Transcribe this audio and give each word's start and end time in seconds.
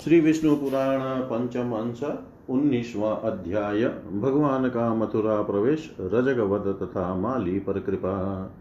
श्री 0.00 0.20
विष्णु 0.20 0.56
पुराण 0.56 1.20
पंचम 1.20 1.60
अंश 1.60 2.00
उन्नीसवा 2.48 3.10
अध्याय। 3.10 3.94
भगवान 4.20 4.68
का 4.68 4.94
मथुरा 4.94 5.42
प्रवेश, 5.42 5.96
रजगवध 6.00 6.60
तथा 6.60 7.14
माली 7.14 7.58
पर 7.58 7.80
कृपा। 7.80 8.56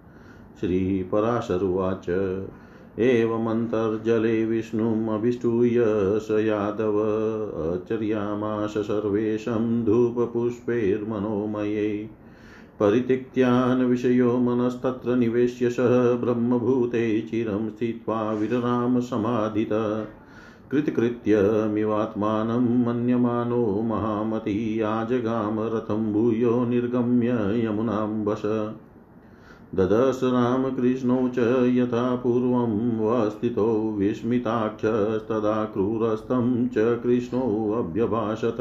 श्री 0.62 1.04
पराशरुवाच 1.04 2.10
एवमन्तर्जले 3.00 4.46
विष्णुमभिष्टूय 4.46 6.20
स 6.20 6.28
यादव। 6.32 7.00
अचर्यामाश 7.74 8.78
सर्वेशं 8.78 9.84
धूपपुष्पैर्मनोमयै। 9.84 12.10
परित्यक्त्यान् 12.80 13.84
विषयो 13.84 14.38
मनस्तत्र 14.38 15.16
निवेश्य 15.16 15.70
सः 15.70 16.14
ब्रह्मभूते 16.14 17.22
चिरं 17.22 17.70
स्थित्वा 17.70 18.32
विरराम 18.32 19.00
समाधित। 19.00 19.70
कृतकृत्यमिवात्मानं 20.72 22.68
मन्यमानो 22.86 23.82
महामती 23.82 24.82
आजगाम 24.82 25.56
भूयो 26.14 26.66
निर्गम्य 26.66 27.34
यमुनाम्बश 27.66 28.42
ददश 29.76 30.20
रामकृष्णौ 30.24 31.28
च 31.28 31.40
यथा 31.76 32.16
पूर्वं 32.16 32.74
वस्थितो 33.00 33.68
विस्मिताख्यस्तदा 33.92 35.66
क्रूरस्तं 35.66 36.68
च 36.68 37.00
कृष्णोऽभ्यभाषत 37.04 38.58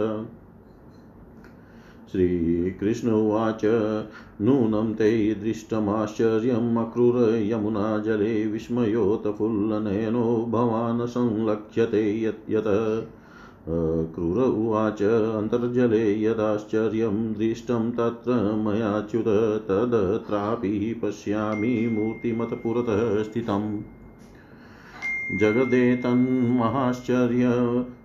श्रीकृष्ण 2.12 3.10
उवाच। 3.10 3.60
नूनं 4.40 4.94
ते 4.94 5.34
दृष्टमाश्चर्यम् 5.34 6.78
अक्रूर 6.78 7.34
यमुनाजले 7.34 8.46
विस्मयोतफुल्लनयनो 8.46 10.46
भवान् 10.48 11.06
संलक्ष्यते 11.06 12.24
यत् 12.24 13.06
क्रूर 14.14 14.38
उवाच, 14.38 15.02
अन्तर्जले 15.02 16.22
यदाश्चर्यं 16.22 17.32
दृष्टं 17.32 17.90
तत्र 17.90 18.56
मयाच्युत 18.56 19.64
तदत्रापि 19.68 21.00
पश्यामि 21.04 21.88
मूर्तिमत्पुरतः 21.92 23.22
स्थितम्। 23.22 23.80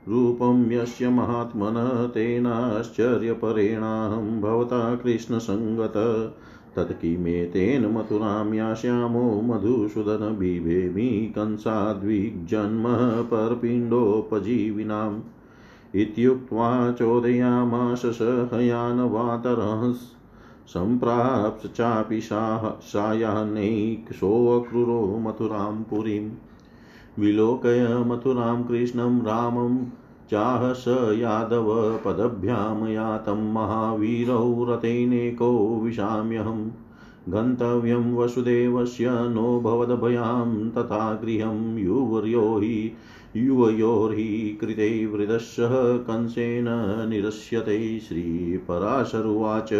जगदेतन्महाश्चर्यरूपं 0.09 0.71
यस्य 0.71 1.09
महात्मन 1.09 2.09
तेनाश्चर्यपरेणाहं 2.13 4.41
भवता 4.41 4.95
कृष्णसङ्गत। 4.95 5.93
तत् 6.75 7.01
किमेतेन 7.01 7.85
मथुरां 7.85 8.53
यास्यामो 8.53 9.41
मधुसूदन 9.41 10.35
बिभेमि 10.39 11.33
कंसाद्विग्जन्मः 11.35 13.21
परपिण्डोपजीविनाम्। 13.21 15.19
इत्युक्त्वा 15.95 16.91
चोदयामास 16.91 18.01
स 18.05 18.49
हयानवातरंस् 18.53 20.15
सम्प्राप्त 20.67 21.67
चापि 21.67 22.21
सायाह्नैकशोऽक्रूरो 22.23 25.19
मथुरां 25.19 25.83
पुरीम्। 25.83 26.29
विलोकय 27.19 28.03
मथुरां 28.07 28.63
कृष्णं 28.63 29.21
रामं 29.21 29.85
चाह 30.31 30.73
स 30.73 30.85
यादव 31.19 31.97
पदभ्यां 32.05 32.87
यातं 32.87 33.53
महावीरौ 33.53 34.65
रथेनेको 34.69 35.79
विशाम्यहम् 35.83 36.69
गन्तव्यं 37.29 38.15
वसुदेवस्य 38.15 39.09
नो 39.09 39.61
भवद्भयां 39.61 40.69
तथा 40.69 41.13
गृहं 41.23 41.77
युवर्यो 41.77 42.57
हि 42.57 42.93
युवयोर्हि 43.35 44.57
कृते 44.61 45.05
वृदस्सह 45.05 45.97
कंसेन 45.97 46.65
निरस्यते 47.09 47.99
श्रीपराशरुवाच। 47.99 49.73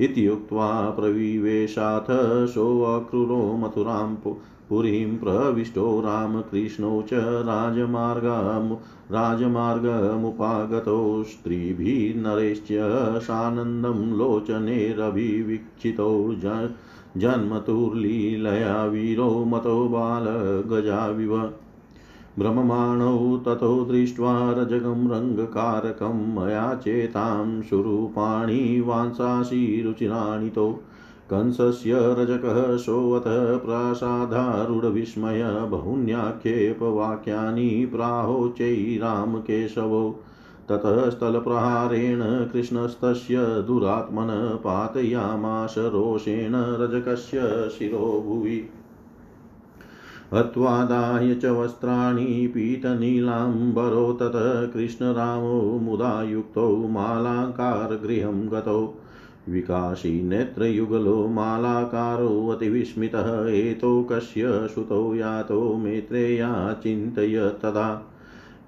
इत्युक्त्वा 0.00 0.90
प्रविवेशाथ 0.90 2.06
सोऽक्रूरो 2.46 3.56
मथुरां 3.56 4.14
पुरीं 4.70 5.18
प्रविष्टो 5.18 6.00
रामकृष्णौ 6.00 7.02
च 7.02 7.08
राजमार्गम्, 7.48 8.76
राजमार्गमुपागतो 9.14 11.24
स्त्रीभिर्नरैश्च 11.24 12.68
सानन्दं 13.22 14.18
लोचनेरभिवीक्षितो 14.18 16.34
जन्मतुर्लीलया 17.16 18.84
वीरो 18.84 19.44
मतो 19.44 19.88
बालगजाविव 19.88 21.52
भ्रममाणौ 22.38 23.36
ततो 23.36 23.84
दृष्ट्वा 23.84 24.50
रजगं 24.50 25.10
रङ्गकारकं, 25.10 26.34
मया 26.34 26.74
चेतां 26.74 27.62
सुरूपाणि 27.62 28.80
वांसांसि 28.80 29.94
कंसस्य 31.30 31.92
रजकः 31.94 32.76
सोऽथ 32.76 33.58
प्रासादारूढविस्मय 33.58 35.68
बहून्याक्षेपवाक्यानि 35.70 37.90
प्राहोच्चैरामकेशवौ 37.94 40.20
ततः 40.68 41.10
स्थलप्रहारेण 41.10 42.20
कृष्णस्तस्य 42.22 43.64
दुरात्मन 43.66 44.58
पातयामाश 44.64 45.74
रोषेण 45.78 46.52
रजकस्य 46.54 47.68
शिरो 47.78 48.24
भुवि। 48.26 48.68
हत्वादाय 50.34 51.34
च 51.34 51.44
वस्त्राणि 51.44 52.24
पीतनीलाम्बरो। 52.24 54.12
ततः 54.12 54.66
कृष्णरामो 54.66 55.62
मुदा 55.62 56.22
युक्तौ 56.22 56.76
मालाकारगृहं 56.76 58.52
गतौ। 58.52 58.94
विकासी 59.48 60.22
नेत्रयुगलो 60.22 61.28
मालाकारोऽतिविस्मितः 61.28 63.48
एतो 63.48 64.02
कस्य 64.02 64.42
सुतौ 64.46 65.14
यातो 65.14 65.76
मेत्रेया 65.76 66.80
चिन्तय 66.82 67.52
तदा। 67.62 68.06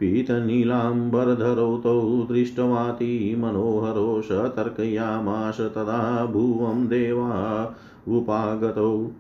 पीतनीलाम्बरधरौ 0.01 1.77
तौ 1.77 2.27
दृष्टवाती 2.31 3.37
मनोहरो 3.37 4.23
सतर्कयामाश 4.23 5.61
तदा 5.61 6.27
भुवं 6.27 6.89
देवा 6.89 7.75
उपागतौ। 8.09 9.11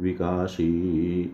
विकासी 0.00 1.32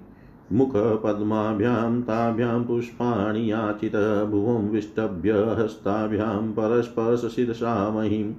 मुखपद्माभ्यां 0.53 2.03
ताभ्यां 2.03 2.65
पुष्पाणि 2.65 3.53
याचित 3.53 4.27
भुवं 4.31 4.69
विष्टभ्य 4.69 5.33
हस्ताभ्यां 5.33 6.53
परस्पर्शशिरसा 6.53 7.91
महीम् 7.91 8.33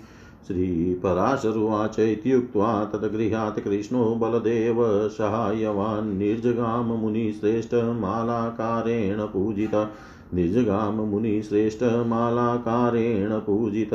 श्रीपराशरुवाच 0.47 1.99
इत्युक्त्वा 1.99 2.85
तद्गृहात् 2.85 3.61
कृष्णो 3.61 4.15
बलदेव 4.15 5.09
सहायवान् 5.09 6.19
निर्जगाम 6.19 6.87
मुनिश्रेष्ठमालाकारेण 6.87 9.21
पूजिता। 9.21 9.91
निर्जगाम 10.35 10.95
मुनिश्रेष्ठमालाकारेण 10.95 13.39
पूजित। 13.39 13.91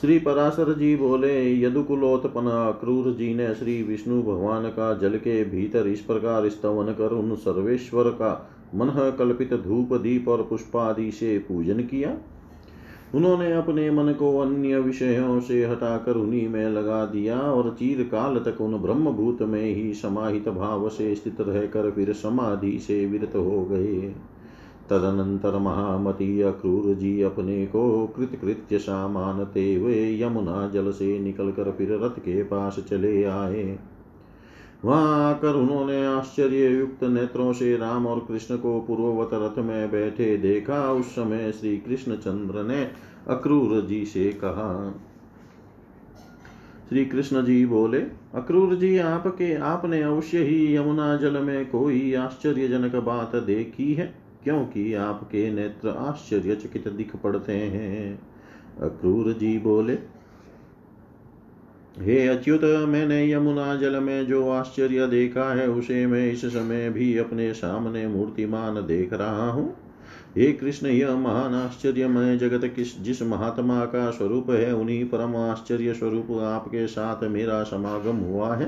श्री 0.00 0.18
पराशर 0.18 0.72
जी 0.72 0.96
बोले 0.96 1.60
यदुकुलोत्पन 1.60 2.46
अक्रूर 2.46 3.12
जी 3.12 3.34
ने 3.34 3.54
श्री 3.54 3.82
विष्णु 3.82 4.22
भगवान 4.22 4.68
का 4.68 4.94
जल 4.94 5.16
के 5.16 5.44
भीतर 5.44 5.86
इस 5.86 6.00
प्रकार 6.00 6.48
स्तवन 6.48 6.92
कर 6.92 7.12
उन 7.12 7.36
सर्वेश्वर 7.36 8.04
का 8.04 8.49
मन 8.74 9.14
कल्पित 9.18 9.54
धूप, 9.54 9.94
दीप 9.94 10.28
और 10.28 10.42
पुष्पादि 10.42 11.10
से 11.10 11.38
पूजन 11.38 11.80
किया। 11.80 12.16
उन्होंने 13.14 13.52
अपने 13.52 13.90
मन 13.90 14.12
को 14.12 14.38
अन्य 14.38 14.78
विषयों 14.80 15.40
से 15.40 15.64
हटाकर 15.66 16.16
उन्हीं 16.16 16.48
में 16.48 16.68
लगा 16.68 17.04
दिया 17.06 17.38
और 17.38 17.76
चीर 17.78 18.02
काल 18.02 18.38
तक 18.38 18.60
उन 18.60 18.76
ब्रह्मभूत 18.78 19.42
में 19.42 19.74
ही 19.74 19.94
समाहित 19.94 20.48
भाव 20.48 20.88
से 20.88 21.14
स्थित 21.14 21.40
रहकर 21.40 21.90
फिर 21.90 22.12
समाधि 22.12 22.78
से 22.78 23.06
विरत 23.06 23.36
हो 23.36 23.64
गए। 23.64 24.14
तदनंतर 24.90 25.58
महामती 25.58 26.40
अक्रूर 26.40 26.94
जी 26.94 27.22
अपने 27.22 27.66
को 27.66 28.06
कृतकृत्य 28.06 28.78
सा 28.78 29.08
मानते 29.08 29.74
हुए 29.74 30.22
यमुना 30.22 30.70
जल 30.74 30.90
से 30.90 31.18
निकलकर 31.18 31.70
फिर 31.70 31.92
रथ 31.92 32.18
के 32.20 32.42
पास 32.42 32.84
चले 32.90 33.24
आए। 33.24 33.78
वहाँ 34.84 35.30
आकर 35.30 35.54
उन्होंने 35.54 36.06
आश्चर्य 36.06 36.68
युक्त 36.68 37.04
नेत्रों 37.04 37.52
से 37.52 37.76
राम 37.76 38.06
और 38.06 38.24
कृष्ण 38.28 38.56
को 38.56 38.80
पूर्ववत 38.80 39.30
रथ 39.32 39.62
में 39.64 39.90
बैठे 39.90 40.36
देखा। 40.36 40.92
उस 40.92 41.06
समय 41.06 41.52
श्री 41.52 41.78
कृष्ण 41.78 42.16
चंद्र 42.16 42.62
ने 42.62 42.90
अक्रूर 43.28 43.80
जी 43.80 44.04
से 44.04 44.30
कहा, 44.30 44.94
श्री 46.88 47.04
कृष्ण 47.04 47.44
जी 47.44 47.66
बोले, 47.66 47.98
अक्रूर 48.34 48.74
जी, 48.74 48.98
आपके, 48.98 49.54
आपने 49.54 50.02
अवश्य 50.02 50.38
ही 50.38 50.76
यमुना 50.76 51.16
जल 51.16 51.36
में 51.38 51.70
कोई 51.70 52.14
आश्चर्यजनक 52.14 52.96
बात 52.96 53.36
देखी 53.36 53.94
है? 53.94 54.14
क्योंकि 54.44 54.94
आपके 54.94 55.50
नेत्र 55.50 55.88
आश्चर्यचकित 55.88 56.88
दिख 56.88 57.16
पड़ते 57.16 57.52
हैं। 57.52 58.18
अक्रूर 58.80 59.32
जी 59.32 59.58
बोले 59.58 59.98
हे 61.98 62.28
अच्युत, 62.28 62.64
मैंने 62.64 63.32
यमुना 63.32 63.74
जल 63.74 64.00
में 64.00 64.26
जो 64.26 64.50
आश्चर्य 64.50 65.06
देखा 65.06 65.54
है, 65.54 65.68
उसे 65.68 66.06
मैं 66.06 66.32
इस 66.32 66.44
समय 66.44 66.90
भी 66.90 67.18
अपने 67.18 67.54
सामने 67.54 68.06
मूर्तिमान 68.06 68.74
देख 68.74 69.12
रहा 69.12 69.50
हूँ। 69.50 69.74
हे 70.36 70.52
कृष्ण, 70.52 70.86
यह 70.86 71.16
महान 71.16 71.54
आश्चर्यमय 71.54 72.36
जगत 72.36 72.72
किस, 72.76 73.02
जिस 73.02 73.22
महात्मा 73.22 73.84
का 73.84 74.10
स्वरूप 74.10 74.50
है, 74.50 74.74
उन्हीं 74.74 75.04
परम 75.04 75.36
आश्चर्य 75.36 75.94
स्वरूप 75.94 76.30
आपके 76.30 76.86
साथ 76.86 77.24
मेरा 77.24 77.62
समागम 77.62 78.16
हुआ 78.16 78.54
है। 78.54 78.66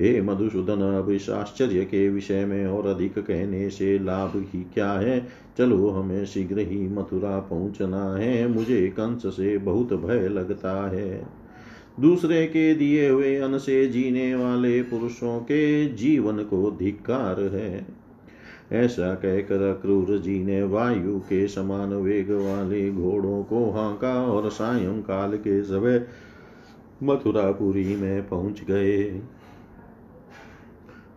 हे 0.00 0.20
मधुसूदन, 0.20 0.80
अब 0.80 1.10
इस 1.10 1.30
आश्चर्य 1.30 1.84
के 1.84 2.08
विषय 2.08 2.44
में 2.44 2.66
और 2.66 2.86
अधिक 2.86 3.18
कहने 3.18 3.70
से 3.70 3.98
लाभ 3.98 4.32
ही 4.36 4.66
क्या 4.74 4.92
है? 4.92 5.28
चलो, 5.58 5.88
हमें 5.88 6.24
शीघ्र 6.24 6.58
ही 6.58 6.88
मथुरा 6.88 7.38
पहुँचना 7.38 8.14
है, 8.14 8.48
मुझे 8.48 8.86
कंस 8.86 9.22
से 9.26 9.58
बहुत 9.58 9.92
भय 9.92 10.28
लगता 10.28 10.88
है। 10.88 11.41
दूसरे 12.00 12.46
के 12.46 12.74
दिए 12.74 13.08
हुए 13.08 13.36
अन्न 13.36 13.58
से 13.58 13.86
जीने 13.86 14.34
वाले 14.34 14.82
पुरुषों 14.82 15.38
के 15.40 15.88
जीवन 15.88 16.38
को 16.38 16.70
धिक्कार 16.70 17.40
है। 17.40 17.86
ऐसा 18.72 19.14
कहकर 19.14 19.62
अक्रूर 19.62 20.18
जी 20.18 20.44
ने 20.44 20.62
वायु 20.62 21.18
के 21.18 21.48
समान 21.48 21.92
वेग 21.94 22.30
वाले 22.30 22.90
घोड़ों 22.90 23.42
को 23.42 23.70
हाका 23.70 24.26
और 24.26 24.50
सायंकाल 24.50 25.36
के 25.36 25.62
समय 25.62 26.06
मथुरापुरी 27.02 27.96
में 27.96 28.28
पहुँच 28.28 28.64
गए। 28.64 29.22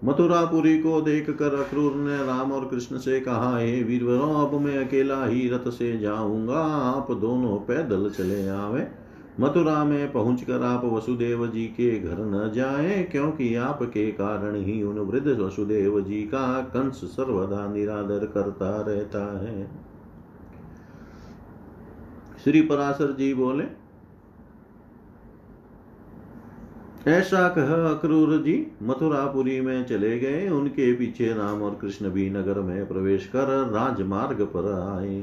मथुरापुरी 0.03 0.77
को 0.79 1.01
देख 1.01 1.29
कर 1.29 1.55
अक्रूर 1.55 1.95
ने 1.95 2.17
राम 2.17 2.51
और 2.51 2.67
कृष्ण 2.67 2.97
से 2.97 3.19
कहा, 3.19 3.57
हे 3.57 3.83
वीरवरों, 3.83 4.47
अब 4.47 4.61
मैं 4.61 4.77
अकेला 4.77 5.25
ही 5.25 5.49
रथ 5.49 5.69
से 5.71 5.97
जाऊँगा। 5.99 6.59
आप 6.97 7.11
दोनों 7.11 7.57
पैदल 7.57 8.09
चले 8.09 8.47
आवे। 8.47 9.04
मथुरा 9.39 9.83
में 9.83 10.11
पहुंचकर 10.11 10.63
आप 10.63 10.85
वसुदेव 10.85 11.45
जी 11.47 11.65
के 11.67 11.99
घर 11.99 12.19
न 12.19 12.51
जाएँ, 12.53 13.03
क्योंकि 13.03 13.55
आपके 13.55 14.11
कारण 14.11 14.55
ही 14.55 14.81
उन 14.83 14.99
वृद्ध 14.99 15.27
वसुदेव 15.27 15.99
जी 16.01 16.21
का 16.23 16.61
कंस 16.73 17.03
सर्वदा 17.13 17.67
निरादर 17.67 18.25
करता 18.25 18.69
रहता 18.81 19.25
है। 19.41 19.69
श्री 22.43 22.61
पराशर 22.61 23.11
जी 23.11 23.33
बोले, 23.33 23.63
ऐसा 27.07 27.47
कह 27.49 27.73
अक्रूर 27.89 28.37
जी, 28.43 28.55
मथुरापुरी 28.83 29.59
में 29.61 29.85
चले 29.85 30.17
गए, 30.19 30.47
उनके 30.49 30.91
पीछे 30.93 31.33
राम 31.33 31.61
और 31.61 31.75
कृष्ण 31.75 32.09
भी 32.09 32.29
नगर 32.29 32.59
में 32.59 32.87
प्रवेश 32.87 33.27
कर 33.27 33.49
राजमार्ग 33.71 34.41
पर 34.45 34.71
आए। 34.73 35.19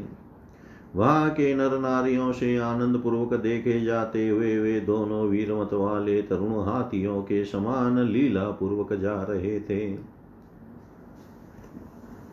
वहाँ 0.97 1.31
के 1.31 1.55
नर 1.55 1.79
नारियों 1.79 2.33
से 2.33 2.57
आनंद 2.57 2.97
पूर्वक 2.97 3.35
देखे 3.35 3.81
जाते 3.81 4.29
हुए 4.29 4.59
वे 4.59 4.81
दोनों 4.81 5.23
वीरमत 5.29 5.73
वाले 5.73 6.23
तरुण 6.23 6.65
हाथियों 6.65 7.23
के 7.23 7.45
समान 7.45 7.99
लीला 8.09 8.45
पूर्वक 8.51 8.93
जा 8.93 9.23
रहे 9.23 9.61
थे। 9.61 9.95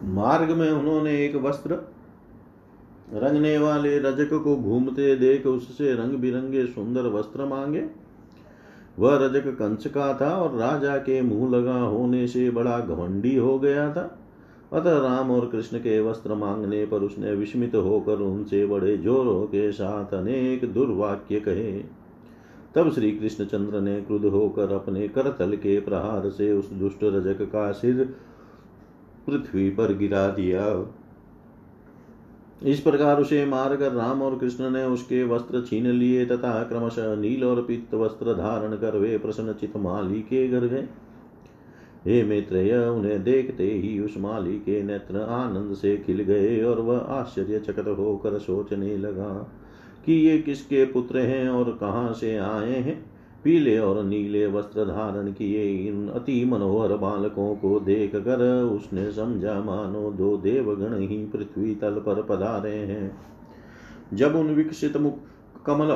मार्ग 0.04 0.52
में 0.52 0.72
उन्होंने 0.72 1.26
एक 1.26 1.36
वस्त्र 1.36 1.74
रंगने 3.14 3.58
वाले 3.58 3.98
रजक 4.00 4.34
को 4.44 4.56
घूमते 4.56 5.16
देख 5.16 5.46
उससे 5.46 5.94
रंग 5.94 6.14
बिरंगे 6.14 6.66
सुंदर 6.66 7.02
वस्त्र 7.02 7.46
मांगे। 7.46 7.86
वह 9.00 9.18
रजक 9.18 9.48
कंस 9.48 9.88
का 9.88 10.14
था 10.22 10.30
और 10.30 10.58
राजा 10.58 10.98
के 10.98 11.22
मुँह 11.22 11.58
लगा 11.58 11.80
होने 11.80 12.28
से 12.28 12.50
बड़ा 12.52 12.80
घमंडी 12.80 13.36
हो 13.36 13.60
गया 13.60 13.94
था। 13.94 14.19
अतः 14.74 14.98
राम 15.00 15.32
और 15.32 15.48
कृष्ण 15.48 15.78
के 15.78 16.00
वस्त्र 16.00 16.34
मांगने 16.34 16.86
पर 16.86 17.02
उसने 17.02 17.32
विस्मित 17.32 17.76
होकर 17.76 18.20
उनसे 18.20 18.66
बड़े 18.66 18.98
जोरों 18.98 19.46
के 19.46 19.72
साथ 19.72 20.14
अनेक 20.14 20.74
दुर्वाक्य 20.74 21.40
कहे। 21.40 21.72
तब 22.76 22.92
श्री 22.94 23.12
कृष्णचंद्र 23.12 23.82
ने 23.82 24.02
क्रुद्ध 24.02 24.26
होकर 24.26 24.72
अपने 24.72 25.08
करतल 25.08 25.56
के 25.56 25.80
प्रहार 25.80 26.30
से 26.30 26.52
उस 26.54 26.70
दुष्ट 26.72 27.04
रजक 27.04 27.42
का 27.42 27.72
सिर 27.72 28.16
पृथ्वी 29.28 29.70
पर 29.70 29.94
गिरा 29.94 30.28
दिया। 30.28 30.94
इस 32.64 32.80
प्रकार 32.80 33.22
उसे 33.22 33.46
मारकर 33.46 33.92
राम 33.92 34.22
और 34.22 34.38
कृष्ण 34.38 34.70
ने 34.70 34.84
उसके 34.84 35.24
वस्त्र 35.24 35.62
छीन 35.62 35.88
लिए 35.88 36.26
तथा 36.26 36.64
क्रमशः 36.64 37.16
नील 37.16 37.44
और 37.44 37.62
पित्त 37.62 37.94
वस्त्र 37.94 38.34
धारण 38.34 38.76
कर 38.76 38.98
वे 38.98 39.18
प्रसन्न 39.18 39.54
चित 39.54 39.78
माली 39.78 40.22
के 40.22 40.48
घर 40.48 40.66
गए। 40.66 40.88
हे 42.06 42.24
मित्र 42.24 42.88
उन्हें 42.90 43.24
देखते 43.24 43.64
ही 43.64 44.00
उस 44.00 44.16
माली 44.18 44.58
के 44.60 44.82
नेत्र 44.84 45.20
आनंद 45.20 45.74
से 45.76 45.98
खिल 45.98 46.22
गए 46.22 46.64
और 46.64 46.80
वह 46.80 46.98
आश्चर्यचकित 46.98 47.88
होकर 47.88 48.38
सोचने 48.40 48.98
लगा 48.98 49.34
कि 50.06 50.14
ये 50.14 50.38
किसके 50.38 50.86
पुत्र 50.86 51.20
हैं 51.20 51.50
और 51.50 51.78
कहाँ 51.80 52.14
से 52.14 52.36
आए 52.38 52.74
हैं। 52.74 53.06
पीले 53.44 53.78
और 53.80 54.04
नीले 54.04 54.48
वस्त्र 54.48 54.86
धारण 54.86 55.32
किए 55.32 55.88
इन 55.88 56.08
अति 56.08 56.46
मनोहर 56.46 56.96
बालकों 56.98 57.56
को 57.56 57.80
देख 57.80 58.16
कर 58.16 58.64
उसने 58.64 59.12
समझा, 59.12 59.54
मानो 59.60 60.12
दो 60.12 60.38
देवगण 60.38 61.00
ही 61.00 61.18
पृथ्वी 61.26 61.76
तल 61.76 61.92
पर 61.92 62.22
पधारे 62.22 62.76
हैं। 62.76 63.18
जब 64.14 64.36
उन 64.36 64.48
विकसित 64.48 64.98
मुख 64.98 65.18
कमल 65.66 65.92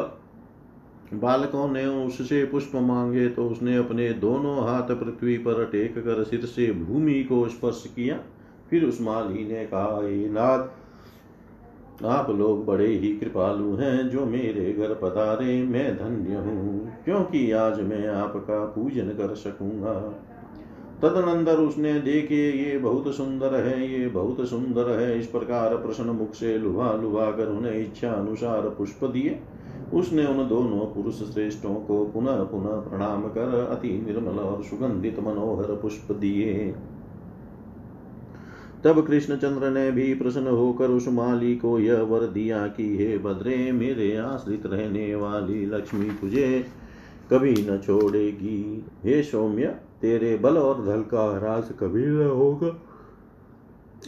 बालकों 1.14 1.68
ने 1.68 1.86
उससे 1.86 2.44
पुष्प 2.46 2.76
मांगे 2.76 3.28
तो 3.30 3.48
उसने 3.50 3.76
अपने 3.78 4.10
दोनों 4.20 4.56
हाथ 4.64 4.96
पृथ्वी 4.96 5.38
पर 5.38 5.66
टेक 5.66 5.98
कर 5.98 6.24
सिर 6.24 6.46
से 6.46 6.72
भूमि 6.74 7.24
को 7.24 7.48
स्पर्श 7.50 7.84
किया। 7.96 8.20
फिर 8.70 8.86
उस 8.86 9.02
माली 9.02 9.48
ने 9.48 9.66
कहा, 9.66 10.00
हे 10.04 10.30
नाथ 10.30 12.04
आप 12.06 12.30
लोग 12.30 12.66
बड़े 12.66 12.88
ही 12.88 13.10
कृपालु 13.18 13.76
हैं 13.76 14.10
जो 14.10 14.26
मेरे 14.26 14.72
घर 14.74 14.94
पधारे। 14.94 15.62
मैं 15.64 15.96
धन्य 15.98 16.36
हूँ, 16.38 16.92
क्योंकि 17.06 17.52
आज 17.52 17.80
मैं 17.82 18.08
आपका 18.08 18.64
पूजन 18.66 19.10
कर 19.10 19.36
सकूँगा। 19.36 19.94
तदनंतर 21.02 21.60
उसने 21.60 21.94
देखे, 22.02 22.50
ये 22.54 22.78
बहुत 22.78 23.14
सुंदर 23.16 23.56
है, 23.56 23.92
ये 23.92 24.08
बहुत 24.10 24.46
सुंदर 24.50 24.90
है। 24.92 25.20
इस 25.20 25.28
प्रकार 25.28 25.76
प्रश्न 25.78 26.10
मुख 26.12 26.34
से 26.34 26.58
लुभा 26.58 26.92
लुभा 26.94 27.32
कर 27.32 27.48
उन्हें 27.48 27.76
इच्छा 27.76 28.12
अनुसार 28.12 28.70
पुष्प 28.70 29.04
दिए। 29.06 29.40
उसने 29.94 30.26
उन 30.26 30.48
दोनों 30.48 30.80
पुरुष 30.80 31.16
श्रेष्ठों 31.16 31.76
को 31.76 32.06
पुनः 32.06 32.44
पुनः 32.44 32.76
प्रणाम 32.76 33.24
कर 33.24 33.68
अति 33.72 34.04
निर्मल 34.08 34.40
और 34.40 34.64
सुगंधित 34.64 35.20
मनोहर 35.20 35.66
पुष्प 35.66 36.12
दिए। 36.12 36.76
तब 38.84 39.08
कृष्णचंद्र 39.08 39.70
ने 39.70 39.92
भी 39.92 40.14
प्रसन्न 40.14 40.48
होकर 40.48 40.90
उस 40.90 41.08
माली 41.08 41.56
को 41.56 41.80
यह 41.80 42.02
वर 42.02 42.20
दिया 42.20 42.68
कि, 42.68 42.98
हे 42.98 43.18
भद्रे 43.18 43.72
मेरे 43.72 44.18
आश्रित 44.18 44.66
रहने 44.66 45.16
वाली 45.16 45.66
लक्ष्मी 45.66 46.10
तुझे 46.10 46.66
कभी 47.34 47.54
न 47.54 47.78
छोड़ेगी। 47.78 48.86
हे 49.04 49.24
सौम्य, 49.24 49.66
तेरे 50.02 50.38
बल 50.38 50.58
और 50.58 50.86
धल 50.86 51.02
का 51.02 51.38
ह्रास 51.38 51.72
कभी 51.80 52.06
न 52.06 52.28
होगा। 52.28 52.82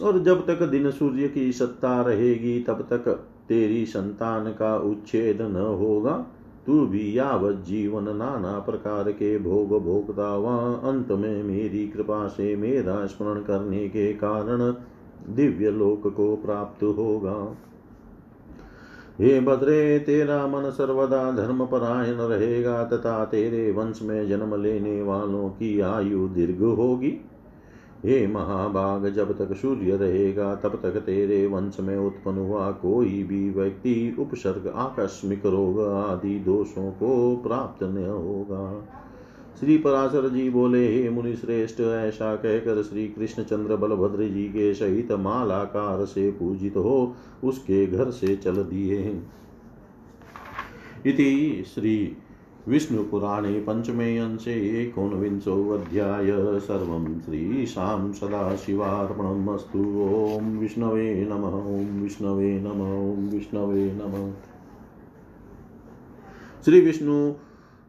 और 0.06 0.20
जब 0.20 0.48
तक 0.48 0.64
दिन 0.64 0.92
सूर्य 0.92 1.28
की 1.28 1.52
सत्ता 1.52 2.02
रहेगी, 2.02 2.60
तब 2.60 2.82
तक 2.82 3.30
तेरी 3.50 3.86
संतान 3.86 4.50
का 4.52 4.78
उच्छेद 4.78 5.42
न 5.42 5.56
होगा। 5.56 6.26
तू 6.68 6.86
भी 6.88 7.18
यावत 7.18 7.56
जीवन 7.56 8.16
नाना 8.16 8.60
प्रकार 8.60 9.12
के 9.12 9.38
भोग 9.40 9.84
भोगता 9.84 10.36
वहाँ 10.36 10.82
अंत 10.84 11.12
में 11.12 11.44
मेरी 11.44 11.88
कृपा 11.88 12.28
से 12.28 12.56
मेरा 12.56 13.06
स्मरण 13.06 13.40
करने 13.40 13.88
के 13.90 14.14
कारण 14.14 14.74
दिव्य 15.36 15.72
लोक 15.72 16.08
को 16.08 16.36
प्राप्त 16.36 16.84
होगा। 16.84 17.56
हे 19.20 19.40
भद्रे 19.40 20.00
तेरा 20.00 20.48
मन 20.48 20.70
सर्वदा 20.70 21.32
धर्म 21.32 21.66
परायण 21.66 22.16
रहेगा 22.16 22.84
तथा 22.84 23.26
तेरे 23.26 23.72
वंश 23.72 24.00
में 24.02 24.28
जन्म 24.30 24.62
लेने 24.62 25.02
वालों 25.02 25.50
की 25.50 25.80
आयु 25.80 26.28
दीर्घ 26.28 26.62
होगी। 26.62 27.14
हे 28.06 28.28
महाभाग, 28.28 29.10
जब 29.10 29.32
तक 29.38 29.56
सूर्य 29.56 29.96
रहेगा, 29.96 30.56
तब 30.56 30.76
तक 30.84 30.98
तेरे 30.98 31.46
वंश 31.48 31.80
में 31.80 31.98
उत्पन्न 31.98 32.38
हुआ 32.38 32.72
कोई 32.72 33.24
भी 33.24 33.50
व्यक्ति 33.50 34.16
उपसर्ग, 34.20 34.68
आकस्मिक 34.76 35.46
रोग 35.46 35.80
आदि 35.82 36.40
दोषों 36.40 36.92
को 36.92 37.36
प्राप्त 37.38 37.84
न 37.84 38.06
होगा। 38.06 38.88
श्री 39.60 39.78
पराशर 39.78 40.30
जी 40.30 40.50
बोले, 40.50 40.88
हे 40.94 41.10
मुनि 41.10 41.36
श्रेष्ठ, 41.36 41.82
ऐसा 41.82 42.36
कहकर 42.36 42.82
श्री 42.84 43.08
कृष्ण 43.08 43.44
चंद्र 43.44 43.76
बलभद्र 43.76 44.28
जी 44.28 44.44
के 44.44 44.74
सहित 44.74 45.12
मालाकार 45.12 46.06
से 46.06 46.32
पूजित 46.32 46.78
हो, 46.78 47.16
उसके 47.44 47.86
घर 47.88 48.12
से 48.12 48.36
चल 48.36 48.64
दिए 48.64 49.22
इति 51.06 51.64
श्री 51.68 52.18
विष्णुपुराणे 52.68 53.60
पञ्चमे 53.60 54.18
अंशे 54.18 54.82
एकोनविंशोऽध्याय 54.82 56.60
सर्वं 56.60 57.20
श्रीशां 57.20 58.12
सदाशिवार्पणम् 58.14 59.50
अस्तु। 59.50 59.80
ॐ 60.40 60.58
विष्णवे 60.58 61.26
नमः, 61.26 61.58
ॐ 61.80 62.02
विष्णवे 62.02 62.60
नमः, 62.60 63.14
ॐ 63.14 63.30
विष्णवे 63.30 63.92
नमः। 63.92 64.32
श्री 66.66 66.82
विष्णु 66.82 67.34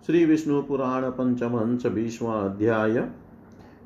श्री 0.06 0.24
विष्णु 0.24 0.62
पुराण 0.62 1.10
पंचम 1.10 1.54
अंश 1.58 1.86
भीष्माध्याय 1.86 3.08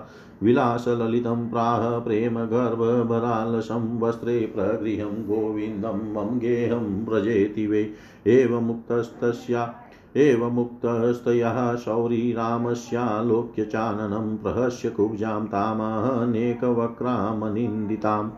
विलासललितं 0.43 1.49
प्राह 1.49 1.99
प्रेमगर्भभरालसं 1.99 4.00
वस्त्रे 4.00 4.52
प्रगृहं 4.55 5.26
गोविन्दं 5.26 6.14
मम 6.14 6.38
गेहं 6.38 7.07
व्रजेति 7.07 7.67
वै। 7.67 7.90
एवमुक्तस्तस्या 8.26 9.75
एवमुक्तस्तयः 10.17 11.76
शौरीरामस्यालोक्य 11.76 13.64
चाननं 13.64 14.37
प्रहस्य 14.37 14.90
कुब्जां 14.90 15.47
तामनेकवक्रामनिन्दिताम् 15.47 18.31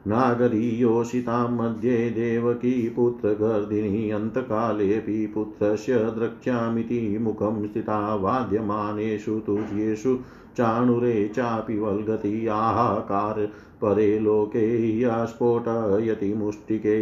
नागरीयोषितां 0.06 1.48
मध्ये 1.50 2.10
देवकी 2.10 2.88
पुत्रगर्दिनी 2.88 4.10
अन्तकालेऽपि 4.10 5.26
पुत्रस्य 5.26 5.98
द्रक्ष्यामिति 5.98 7.18
मुखं 7.18 7.66
स्थिता 7.66 8.14
वाद्यमानेषु 8.14 9.38
तुर्येषु 9.40 10.16
चाणुरे 10.56 11.28
चापि 11.28 11.78
वल्गति 11.78 12.46
आहाकार 12.46 13.46
परे 13.82 14.18
लोके 14.18 14.66
या 15.00 15.24
स्फोटयति 15.24 16.34
मुष्टिके 16.34 16.98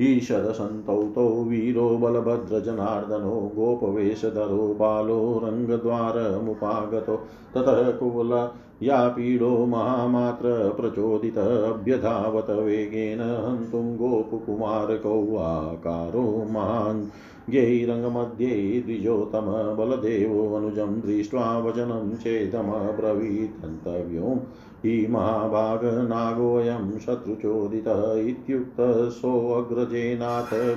ईशस 0.00 0.30
ईशदसन्तौ 0.30 1.44
वीरो 1.44 1.98
बलभद्रजनार्दनो 1.98 3.52
गोपवेशधरो 3.56 4.76
बालो 4.80 5.40
रङ्गद्वारमुपागतो 5.44 7.16
ततः 7.54 7.90
कुल 7.90 8.48
या 8.82 9.08
पीडो 9.08 9.66
महामात्र 9.66 10.74
प्रचोदित 10.80 11.38
अभ्यधावत 11.38 12.50
वेगेन 12.50 13.20
हन्तुं 13.20 13.96
गोपकुमारकौ 13.96 15.36
आकारो 15.36 16.46
महान्। 16.50 17.06
ज्ञैरङ्गमध्ये 17.50 18.82
द्विजोतम 18.86 19.46
बलदेवोऽनुजं 19.78 21.00
दृष्ट्वा 21.00 21.58
वचनं 21.58 22.16
चेदमब्रवीत् 22.16 23.64
हन्तव्यो 23.64 24.42
हि 24.84 25.06
महाभागनागोऽयं 25.10 26.98
शत्रुचोदितः 26.98 28.02
इत्युक्तसोऽग्रजेनाथ 28.28 29.20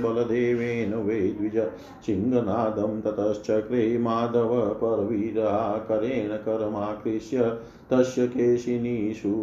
बलदेवेन 0.01 0.93
वै 0.93 1.20
द्विज 1.39 1.58
सिंहनादं 2.05 3.01
ततश्चक्रे 3.01 3.84
माधव 3.98 4.53
परवीराकरेण 4.81 6.34
तस्य 7.91 8.27
केशिनीषु 8.27 9.34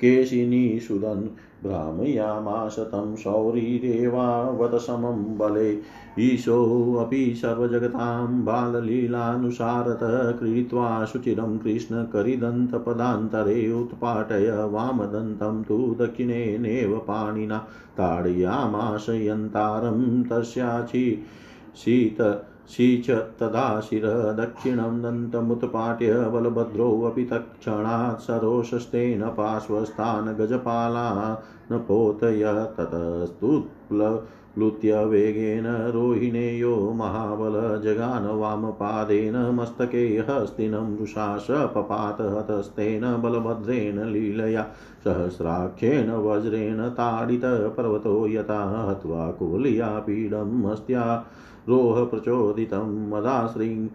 केशिनीषुदन् 0.00 1.24
भ्रामयामास 1.64 2.78
तं 2.78 3.16
शौरिरेवावत 3.16 4.80
समं 4.80 5.38
बले 5.38 5.80
ईशोऽपि 6.18 7.34
सर्वजगतां 7.34 8.44
बाललीलानुसारतः 8.44 10.30
कृत्वा 10.30 11.04
शुचिरं 11.04 11.58
कृष्णकरिदन्तपदान्तरे 11.58 13.72
उत्पाटय 13.72 14.68
वामदन्तं 14.70 15.62
तु 15.62 15.96
दक्षिणेनेव 16.00 16.98
पाणिना। 16.98 17.66
ताडयामास 17.98 19.06
यन्तारं 19.08 20.22
तस्याचि 20.22 21.26
शीत 21.76 22.47
शीच 22.68 23.10
तदा 23.10 23.80
शिरः 23.80 24.32
दक्षिणं 24.32 25.00
दन्तमुत्पाट्य 25.02 26.14
बलभद्रोऽपि 26.14 27.24
तत्क्षणात् 27.24 28.20
सरोषस्तेन 28.20 29.22
पार्श्वस्थान् 29.28 30.28
गजपालान् 30.36 31.78
पोतय 31.78 32.44
ततस्तुप्लुत्य 32.78 34.10
वेगेन 35.04 35.66
रोहिणेयो 35.66 36.74
महाबल 36.92 37.56
जगान 37.84 38.26
वामपादेन 38.26 39.36
मस्तके 39.54 40.04
हस्तिनं 40.28 40.96
रुषास 40.96 41.46
पपात 41.74 42.20
हतस्तेन 42.20 43.04
बलभद्रेण 43.16 44.04
लीलया 44.04 44.62
सहस्राख्येन 45.04 46.10
वज्रेण 46.10 46.88
ताडितपर्वतो 46.90 48.26
यथा 48.28 48.62
हत्वा 48.90 49.30
कुलीयापीडम् 49.30 50.66
अस्त्या 50.72 51.04
रोह 51.06 51.57
प्रचोदितं 51.70 53.10
मदाश्रीं 53.10 53.88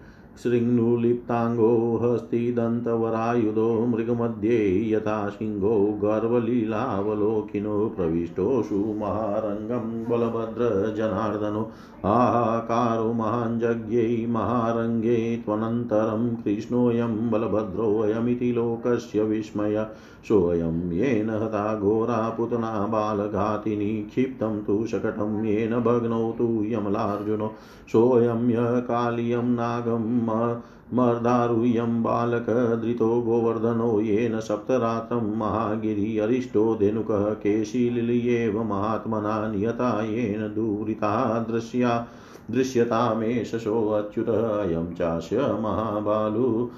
शृङ्नुलिप्ताङ्गो 0.44 2.00
हस्तिदन्तवरायुधो 2.04 3.86
मृगमध्ये 3.86 4.92
यथा 4.92 5.30
सिंहो 5.30 6.00
गर्वलीलावलोकिनो 6.04 7.94
प्रविष्टोषु 7.98 8.76
महारङ्गं 8.76 10.10
बलभद्रजनार्दनो। 10.10 11.72
हाहाकारो 12.06 13.14
महाञ्जज्ञै 13.14 14.26
महारङ्गे 14.30 15.38
त्वनन्तरं 15.46 16.36
कृष्णोऽयं 16.36 17.32
बलभद्रोऽयमिति 17.32 18.52
लोकस्य 18.52 19.24
विस्मय। 19.24 19.86
सोऽयं 20.28 20.92
येन 20.92 21.30
हता 21.30 21.80
घोरा 21.80 22.30
पुतना 22.30 22.88
बालघातिनी, 22.88 24.04
क्षिप्तं 24.04 24.62
तु 24.64 24.86
शकटं 24.86 25.46
येन 25.46 25.80
भग्नौ 25.80 26.32
तु 26.32 26.64
यमलार्जुनो। 26.66 27.54
सोऽयं 27.92 28.50
य 28.50 28.82
कालियं 28.82 29.44
नागं 29.44 30.26
मर्दारुह्यं 30.94 32.04
बालकधृतो 32.04 33.22
गोवर्धनो, 33.22 34.00
येन 34.02 34.40
सप्तरात्रं 34.40 35.38
महागिरि 35.38 36.18
अरिष्टो 36.18 36.76
धेनुकः 36.76 37.34
केशीलिल्येव 37.34 38.64
महात्मना 38.64 39.48
नियता 39.48 40.02
येन 40.04 40.48
दूरिता 40.48 41.40
दृश्या 41.52 42.08
दृश्यतामेष 42.52 43.56
सोऽच्युतः 43.56 44.48
अयं 44.48 44.94
चास्य 44.94 45.38
महाबालु। 45.38 46.70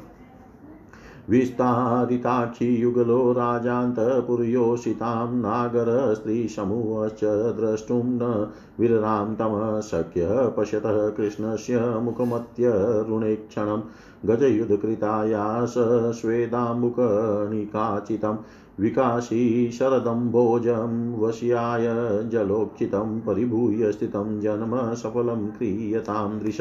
विस्तारिताक्षियुगलो 1.31 3.33
राजान्तपुर्योषितां 3.33 5.35
नागरस्त्रीसमूहश्च 5.35 7.57
द्रष्टुं 7.61 8.03
न 8.05 8.53
विररां 8.81 9.35
तमः 9.35 9.81
शक्यः 9.81 10.49
पश्यतः 10.49 11.09
कृष्णस्य 11.09 11.99
मुखमत्यरुणेक्षणं 12.03 13.81
गजयुधकृताया 14.27 15.67
स 15.67 15.75
स्वेदाम्बुकणिकाचितं 16.21 18.37
विकाशी 18.81 19.71
शरदम्भोजं 19.73 21.21
वश्याय 21.21 21.87
जलोक्षितं 22.33 23.21
परिभूय 23.21 23.93
स्थितं 23.93 24.41
जन्म 24.41 24.95
सफलं 24.95 25.51
क्रियतां 25.51 26.39
दृश 26.39 26.61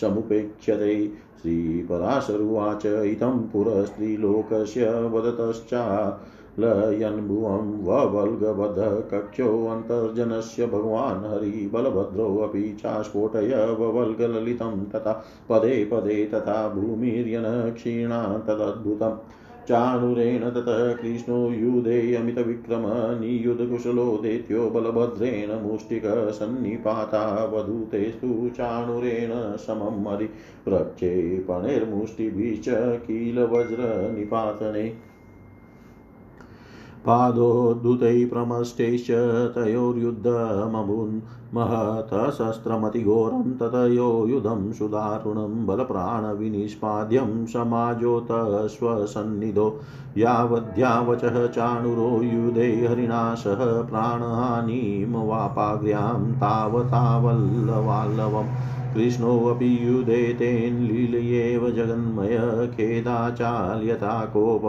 समुपेक्ष्यते 0.00 0.94
श्रीपराशरुवाच 1.42 2.86
इदं 2.86 3.38
पुरस्त्रीलोकस्य 3.48 4.90
वदतश्चालयन्भुवं 5.12 7.66
ववल्गबद्धकक्षोऽन्तर्जनस्य 7.86 10.66
भगवान् 10.66 11.26
हरिबलभद्रोऽपि 11.32 12.62
चास्फोटय 12.82 13.52
ववल्गललितं 13.80 14.74
तथा 14.94 15.12
पदे 15.48 15.84
पदे 15.92 16.24
तथा 16.34 16.56
भूमिर्यन 16.68 17.46
क्षीणा 17.76 18.22
तदद्भुतम् 18.48 19.18
चाणुरेण 19.68 20.50
ततः 20.50 20.94
कृष्णो 20.94 21.52
युधेऽमितविक्रम 21.52 22.84
नियुधकुशलो 23.20 24.18
देत्यो 24.22 24.68
बलभद्रेण 24.70 25.52
मुष्टिकसन्निपाता 25.62 27.44
वधूतेस्तु 27.44 28.48
चाणुरेण 28.48 29.56
समं 29.56 30.06
हरि 30.06 30.28
प्रक्षेपणैर्मुष्टिभिश्च 30.64 32.68
किल 33.06 33.42
वज्रनिपातने 33.42 35.07
पादोद्धुतैः 37.06 38.28
प्रमष्टैश्च 38.28 39.06
तयोर्युद्धमभून् 39.54 41.20
महतशस्त्रमतिघोरं 41.54 43.56
ततयो 43.56 44.28
युधं 44.28 44.72
सुदारुणं 44.72 45.66
बलप्राणविनिष्पाद्यं 45.66 47.46
समाजोतस्वसन्निधो। 47.46 49.80
यावद्यावचः 50.16 51.46
चाणुरो 51.46 52.22
युधे 52.22 52.86
हरिणाशः 52.86 53.82
प्राणहानिमवापाग्र्यां 53.82 56.34
तावतावल्लवाल्लवम्। 56.34 58.48
कृष्णोऽपि 58.98 59.66
युधे 59.82 60.22
तेन 60.38 60.78
लीलयेव 60.86 61.68
जगन्मय 61.70 62.36
खेदाचाल्यता 62.72 64.14
कोप 64.32 64.62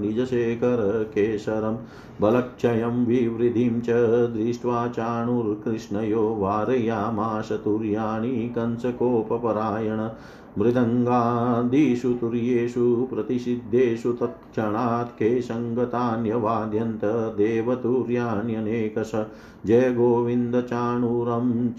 निजशेखरकेशरं 0.00 1.76
बलक्षयं 2.20 3.04
विवृद्धिं 3.06 3.80
च 3.80 3.98
दृष्ट्वा 4.32 4.86
चाणुर्कृष्णयो 4.96 6.24
वारयामाश 6.40 7.52
तुर्याणि 7.64 8.34
कंसकोपपरायण 8.56 10.08
मृदङ्गादिषु 10.58 12.12
तुर्येषु 12.20 12.84
प्रतिषिद्धेषु 13.12 14.12
तत्क्षणात् 14.20 15.16
के 15.18 15.30
सङ्गतान्यवाद्यन्त 15.42 17.04
देवतुर्याण्यनेकश 17.38 19.12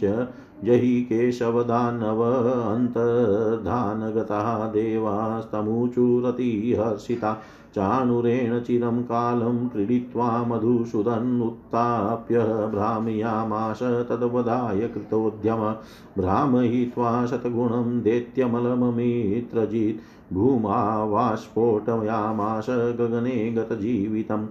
च 0.04 0.28
जहि 0.64 1.02
केशवदानव 1.02 2.74
अन्तर्धानगता 2.74 4.68
देवास्तमुचुरतिहर्षिता। 4.68 7.42
चाणुरेण 7.76 8.60
चिरं 8.60 9.04
कालं 9.04 9.70
क्रीडित्वा 9.70 10.44
मधुसूदन्नुत्थाप्य 10.44 12.44
भ्रामयामाश 12.44 13.80
तद्वदाय 13.82 14.88
कृतोद्यम। 14.88 15.76
भ्रामयित्वा 16.18 17.26
शतगुणं 17.26 18.02
दैत्यमलममित्रजित्। 18.02 20.34
भूमा 20.34 21.04
वास्फोटयामाश 21.04 22.66
गगने 22.70 23.52
गतजीवितम्। 23.52 24.48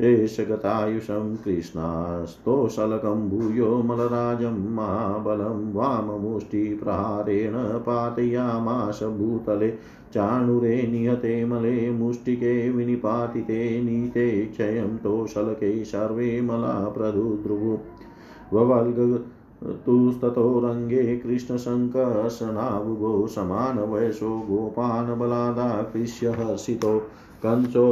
एष 0.00 0.40
गतायुषं 0.40 1.36
कृष्णास्तोशलकं 1.36 3.28
भूयो 3.28 3.76
मलराजं 3.82 4.58
महाबलं 4.74 5.72
वाममुष्टिप्रहारेण 5.72 7.54
पातयामाश 7.78 9.02
भूतले 9.18 9.70
चाणुरे 10.14 10.76
निहते 10.82 11.44
मले 11.44 11.90
मुष्टिके 11.90 12.70
विनिपातिते 12.70 13.62
नीते 13.82 14.28
क्षयं 14.46 14.96
तोशलके 14.96 15.72
सर्वे 15.84 16.40
मला 16.40 16.74
प्रदुद्रुवु 16.88 17.76
ववल्ग 18.52 19.00
तुस्ततोरङ्गे 19.86 21.16
कृष्णशङ्कर्षणाबुभो 21.16 23.12
समानवयसो 23.26 24.38
गोपान् 24.48 25.18
बलादाकृष्य 25.18 26.30
हर्षितो 26.30 26.98
कंसो 27.42 27.86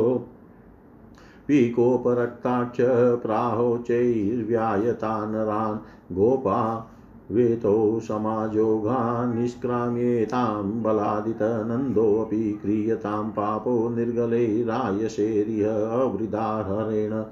पीकोपरक्ताक्ष 1.48 2.80
प्राहोचैर्व्यायतानरान् 3.22 6.14
गोपा 6.14 6.90
वेतो 7.30 8.00
समाजोघान् 8.00 9.34
निष्क्राम्येतां 9.34 10.82
बलादितनन्दोऽपि 10.82 12.58
क्रियतां 12.62 13.30
पापो 13.30 13.88
निर्गलैरायशेरिह 13.88 15.68
अवृदाहरेण 16.02 17.22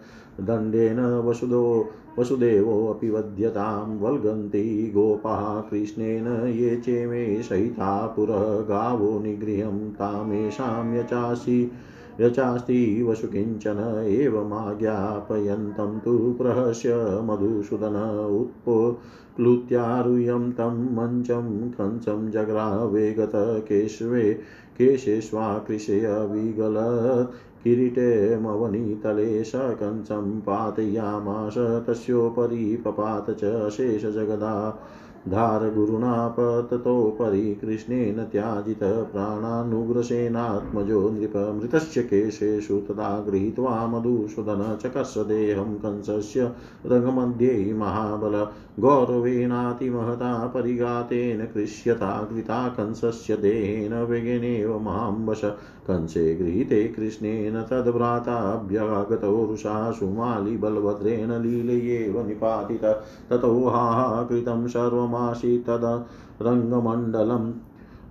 दण्डेन 0.47 1.23
वसुदो 1.27 1.91
वसुदेवोऽपि 2.19 3.11
वध्यतां 3.11 3.99
वल्गन्ति 3.99 4.93
गोपाः 4.95 5.61
कृष्णेन 5.61 6.51
ये 6.51 6.77
चेमे 6.77 7.43
सहिता 7.43 8.07
पुरः 8.07 8.69
गावो 8.69 9.19
निगृहं 9.19 9.91
तामेषां 9.91 10.95
यचासि 10.95 11.73
यचास्ति 12.21 13.03
वसु 13.03 13.29
किंचन 13.29 14.05
एवमाज्ञापयन्तं 14.09 15.99
तु 15.99 16.35
प्रहस्य 16.39 17.21
मधुसूदन 17.25 18.29
उत्प्लुत्यारुह्यं 18.41 20.53
तं 20.53 20.97
मञ्चं 20.97 21.71
कंसं 21.71 22.31
जग्रावेगत 22.31 23.65
केशवे 23.69 24.41
विगलत् 26.33 27.35
किरीटेमवनीतले 27.65 29.45
स 29.45 29.53
कंसं 29.55 30.41
पातयामास 30.41 31.85
तस्योपरि 31.89 32.77
पपात 32.77 33.31
च 33.31 33.71
शेषजगदा 33.71 34.83
धारगुरुणा 35.31 36.15
पततोपरि 36.29 37.55
कृष्णेन 37.55 38.23
त्याजित 38.33 38.83
प्राणानुग्रसेनात्मजो 39.13 41.01
नृप 41.11 41.37
मृतस्य 41.55 42.03
केशेषु 42.03 42.79
तदा 42.89 43.11
गृहीत्वा 43.27 43.87
मधुसूदन 43.87 44.63
चकस्य 44.83 45.25
देहं 45.25 45.75
कंसस्य 45.75 46.51
रङ्गमध्ये 46.87 47.73
महाबल 47.73 48.35
गौरवेणातिमहता 48.81 50.35
परिघातेन 50.47 51.45
कृष्यता 51.45 52.13
कृता 52.25 52.67
कंसस्य 52.69 53.37
देहेन 53.37 53.95
वेगेनेव 54.03 54.79
महाम्बश 54.79 55.45
कंसे 55.87 56.35
गृहीते 56.35 56.85
कृष्णेन 56.85 57.63
तद्भ्राताभ्यगतो 57.63 59.47
रुषा 59.47 59.91
सुमालिबलभद्रेण 59.91 61.43
लीलयेव 61.43 62.27
निपातित। 62.27 62.85
ततो 63.31 63.69
हा 63.69 64.23
कृतं 64.23 64.67
सर्वम् 64.67 65.13
क्षिप्तमासि 65.13 65.65
तद 65.67 66.05
रङ्गमण्डलम्। 66.43 67.53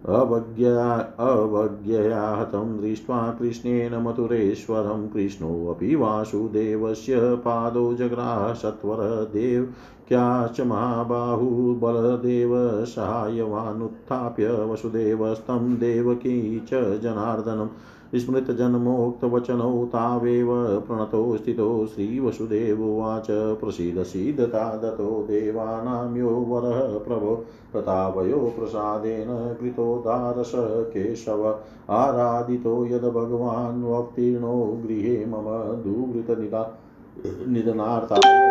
अवज्ञया 0.05 0.93
अवज्ञया 1.19 2.29
हतं 2.29 2.81
दृष्ट्वा 2.81 3.35
कृष्णेन 3.39 3.95
मथुरेश्वरं 3.95 5.07
कृष्णोऽपि 5.07 5.95
वासुदेवस्य 5.95 7.13
पादौ 7.19 7.93
जग्राह 7.93 8.53
सत्वरदेव 8.53 9.73
क्याश्च 10.11 10.61
महाबाहुबलदेव 10.61 12.51
सहायवानुत्थाप्य 12.85 14.47
वसुदेवस्तं 14.47 15.75
देवकी 15.75 16.59
च 16.59 16.73
जनार्दनम् 16.99 17.67
स्मृतजन्मोक्तवचनौ 18.19 19.85
तावेव 19.85 20.79
प्रणतो 20.79 21.37
स्थितो 21.37 21.87
श्रीवसुदेवोवाच 21.87 23.27
प्रसीदसीदता 23.31 24.77
दतो 24.77 25.23
देवानां 25.23 26.17
यो 26.17 26.29
वरः 26.29 26.99
प्रभो। 26.99 27.45
प्रतापयो 27.73 28.37
प्रसादेन 28.37 29.55
कृतोदारस 29.61 30.51
केशव। 30.55 31.59
आराधितो 31.89 32.85
यद् 32.85 33.05
भगवान् 33.05 33.85
अवतीर्णो 33.85 34.77
गृहे 34.85 35.25
मम 35.25 35.45
दुवृतनिदा 35.81 36.79
निधनार्थाय 37.47 38.50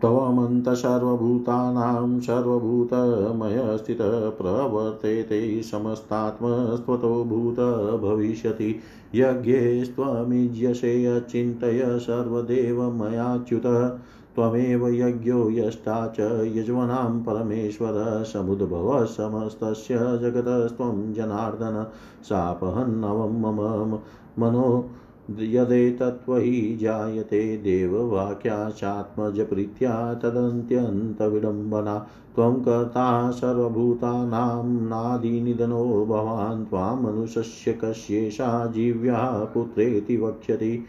त्वमन्तः 0.00 0.74
सर्वभूतानां 0.74 2.20
सर्वभूतमयस्थितः 2.20 4.30
प्रवर्तेते 4.30 5.62
समस्तात्मस्त्वतो 5.62 7.24
भूत 7.24 7.56
भविष्यति 8.02 8.80
यज्ञेस्त्वमिज्यसे 9.14 11.06
अचिन्तय 11.06 11.98
सर्वदेव 11.98 12.92
मयाच्युतः 12.92 13.98
त्वमेव 14.34 14.88
यज्ञो 14.88 15.50
यष्टा 15.50 16.06
च 16.06 16.50
यज्वनां 16.56 17.22
परमेश्वर 17.22 18.22
समुद्भवः 18.22 19.04
समस्तस्य 19.04 19.98
जगतस्त्वं 19.98 21.12
जनार्दन। 21.12 21.86
शापहन्नवं 22.28 23.40
मम 23.40 23.98
मनो 24.38 24.90
यदेतत्त्वहि 25.38 26.78
जायते 26.80 27.56
देववाक्याचात्मजप्रीत्या 27.56 30.14
तदन्त्यन्तविडम्बना। 30.14 32.06
त्वं 32.34 32.54
कर्ता 32.54 33.30
सर्वभूतानां 33.30 34.66
नादिनिधनो 34.66 36.06
भवान् 36.06 36.66
त्वामनुशस्य 36.66 37.72
कस्येषा 37.72 38.66
जीव्या 38.66 39.50
पुत्रेति 39.54 40.16
वक्ष्यति। 40.16 40.84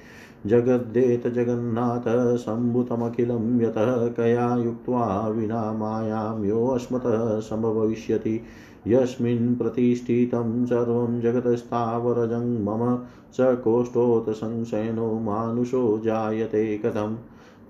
जगद्देत 0.46 1.28
जगन्नाथ, 1.28 2.38
सम्भुतमखिलं 2.38 3.62
यतः 3.62 4.08
कया 4.08 4.56
युक्त्वा 4.56 5.28
विना 5.28 5.74
मायां 5.74 6.46
योऽस्मतः 6.46 7.40
सम्भविष्यति। 7.40 8.42
यस्मिन् 8.88 9.56
प्रतिष्ठितं 9.56 10.66
सर्वं 10.66 11.22
जगतस्थावरजं 11.22 12.64
मम 12.64 13.04
स 13.34 13.38
कोष्ठोत्संशयनो 13.42 15.20
मानुषो 15.20 16.00
जायते 16.00 16.78
कथम् 16.78 17.18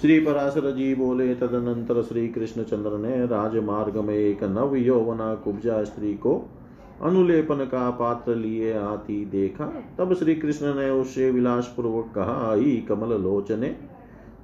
श्री 0.00 0.20
पराशर 0.20 0.70
जी 0.70 0.94
बोले, 0.94 1.34
तदनंतर 1.34 2.02
श्री 2.02 2.28
कृष्णचंद्र 2.28 2.98
ने 2.98 3.26
राजमार्ग 3.26 3.96
में 3.96 4.14
एक 4.14 4.44
नव 4.44 4.76
यौवना 4.76 5.34
कुब्जा 5.34 5.84
स्त्री 5.84 6.14
को 6.14 6.48
अनुलेपन 7.02 7.54
का 7.54 7.90
पात्र 7.90 8.34
लिए 8.34 8.72
आती 8.72 9.24
देखा। 9.24 9.82
तब 9.98 10.14
श्री 10.14 10.34
कृष्ण 10.34 10.74
ने 10.74 10.90
उससे 10.90 11.30
विलासपूर्वक 11.30 12.12
कहा 12.14 12.54
ही 12.54 12.76
कमल 12.76 13.22
लोचने 13.22 13.93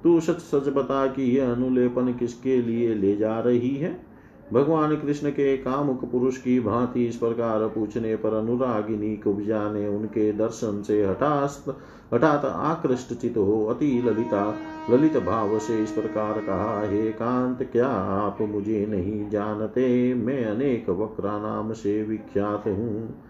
तू 0.03 0.19
सच 0.19 0.39
सच 0.39 0.67
बता 0.67 1.07
कि 1.07 1.37
यह 1.37 1.51
अनुलेपन 1.51 2.13
किसके 2.13 2.61
लिए 2.61 2.95
ले 2.95 3.15
जा 3.15 3.39
रही 3.39 3.75
है? 3.75 4.11
भगवान 4.53 4.95
कृष्ण 4.95 5.29
के 5.29 5.57
कामुक 5.57 6.05
पुरुष 6.05 6.37
की 6.37 6.59
भांति 6.59 7.05
इस 7.05 7.15
प्रकार 7.15 7.67
पूछने 7.67 8.15
पर 8.15 8.33
अनुरागिनी 8.33 9.17
कुब्जा 9.17 9.73
ने 9.73 9.87
उनके 9.87 10.33
दर्शन 10.33 10.81
से 10.81 11.05
हठात 11.05 11.77
हठात 12.13 12.45
आकृष्ट 12.45 13.13
चित 13.13 13.37
हो। 13.37 13.65
अति 13.65 14.03
ललिता, 14.05 14.57
ललित 14.89 15.17
भाव 15.17 15.59
से 15.59 15.83
इस 15.83 15.91
प्रकार 15.91 16.33
कहा, 16.33 16.87
हे 16.87 17.11
कांत, 17.11 17.69
क्या 17.71 17.87
आप 17.87 18.37
मुझे 18.41 18.85
नहीं 18.85 19.29
जानते? 19.29 20.13
मैं 20.13 20.45
अनेक 20.45 20.89
वक्रा 20.89 21.39
नाम 21.39 21.73
से 21.73 22.03
विख्यात 22.03 22.63
हूँ। 22.67 23.23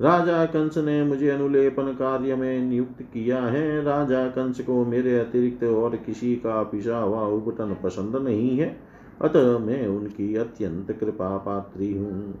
राजा 0.00 0.44
कंस 0.44 0.76
ने 0.78 1.02
मुझे 1.04 1.28
अनुलेपन 1.30 1.92
कार्य 1.92 2.34
में 2.34 2.60
नियुक्त 2.60 3.02
किया 3.02 3.40
है। 3.42 3.82
राजा 3.82 4.26
कंस 4.28 4.60
को 4.60 4.84
मेरे 4.84 5.18
अतिरिक्त 5.18 5.64
और 5.64 5.96
किसी 5.96 6.34
का 6.36 6.62
पिछा 6.62 6.98
हुआ 6.98 7.22
उबटन 7.28 7.76
पसंद 7.84 8.16
नहीं 8.16 8.58
है। 8.58 8.76
अतः 9.22 9.58
मैं 9.58 9.86
उनकी 9.86 10.34
अत्यंत 10.34 10.92
कृपा 10.92 11.36
पात्री 11.36 11.92
हूँ। 11.94 12.34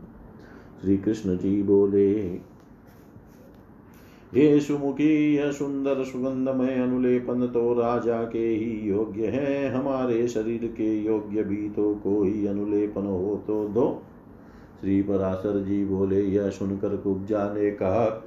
श्री 0.80 0.96
कृष्ण 0.96 1.36
जी 1.36 1.62
बोले, 1.62 2.12
हे 4.32 4.60
सुमुखी, 4.60 5.34
यह 5.34 5.50
सुंदर 5.52 6.02
सुगंधमय 6.04 6.74
अनुलेपन 6.74 7.46
तो 7.46 7.72
राजा 7.72 8.22
के 8.24 8.46
ही 8.48 8.88
योग्य 8.88 9.26
है। 9.26 9.68
हमारे 9.70 10.26
शरीर 10.28 10.66
के 10.76 10.96
योग्य 11.02 11.42
भी 11.42 11.68
तो 11.70 11.94
कोई 11.94 12.46
अनुलेपन 12.46 13.06
हो 13.06 13.42
तो 13.46 13.64
दो। 13.68 14.02
श्री 14.80 15.02
पराशर 15.02 15.62
जी 15.64 15.84
बोले, 15.84 16.22
यह 16.22 16.48
सुनकर 16.50 16.96
कुब्जा 16.96 17.52
ने 17.54 17.70
कहा, 17.70 18.22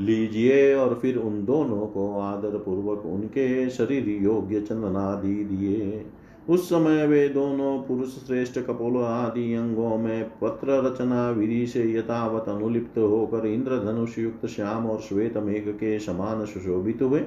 लीजिए 0.00 0.74
और 0.74 0.98
फिर 1.02 1.16
उन 1.16 1.44
दोनों 1.44 1.86
को 1.86 2.20
आदर 2.20 2.56
पूर्वक 2.58 3.06
उनके 3.06 3.70
शरीर 3.70 4.08
योग्य 4.24 4.60
चंदनादि 4.60 5.34
दिए। 5.44 6.04
उस 6.48 6.68
समय 6.68 7.06
वे 7.06 7.28
दोनों 7.28 7.78
पुरुष 7.78 8.08
श्रेष्ठ 8.08 8.58
कपोल 8.58 8.96
आदि 8.96 9.54
अंगों 9.54 9.96
में 9.98 10.24
पत्र 10.42 10.80
रचना 10.84 11.30
विधि 11.30 11.66
से 11.66 11.84
यथावत 11.92 12.48
अनुलिप्त 12.48 12.98
होकर 12.98 13.46
इंद्रधनुष 13.46 14.18
युक्त 14.18 14.46
श्याम 14.46 14.86
और 14.86 15.00
श्वेत 15.00 15.36
मेघ 15.36 15.68
के 15.68 15.98
समान 15.98 16.44
सुशोभित 16.44 17.02
हुए। 17.02 17.20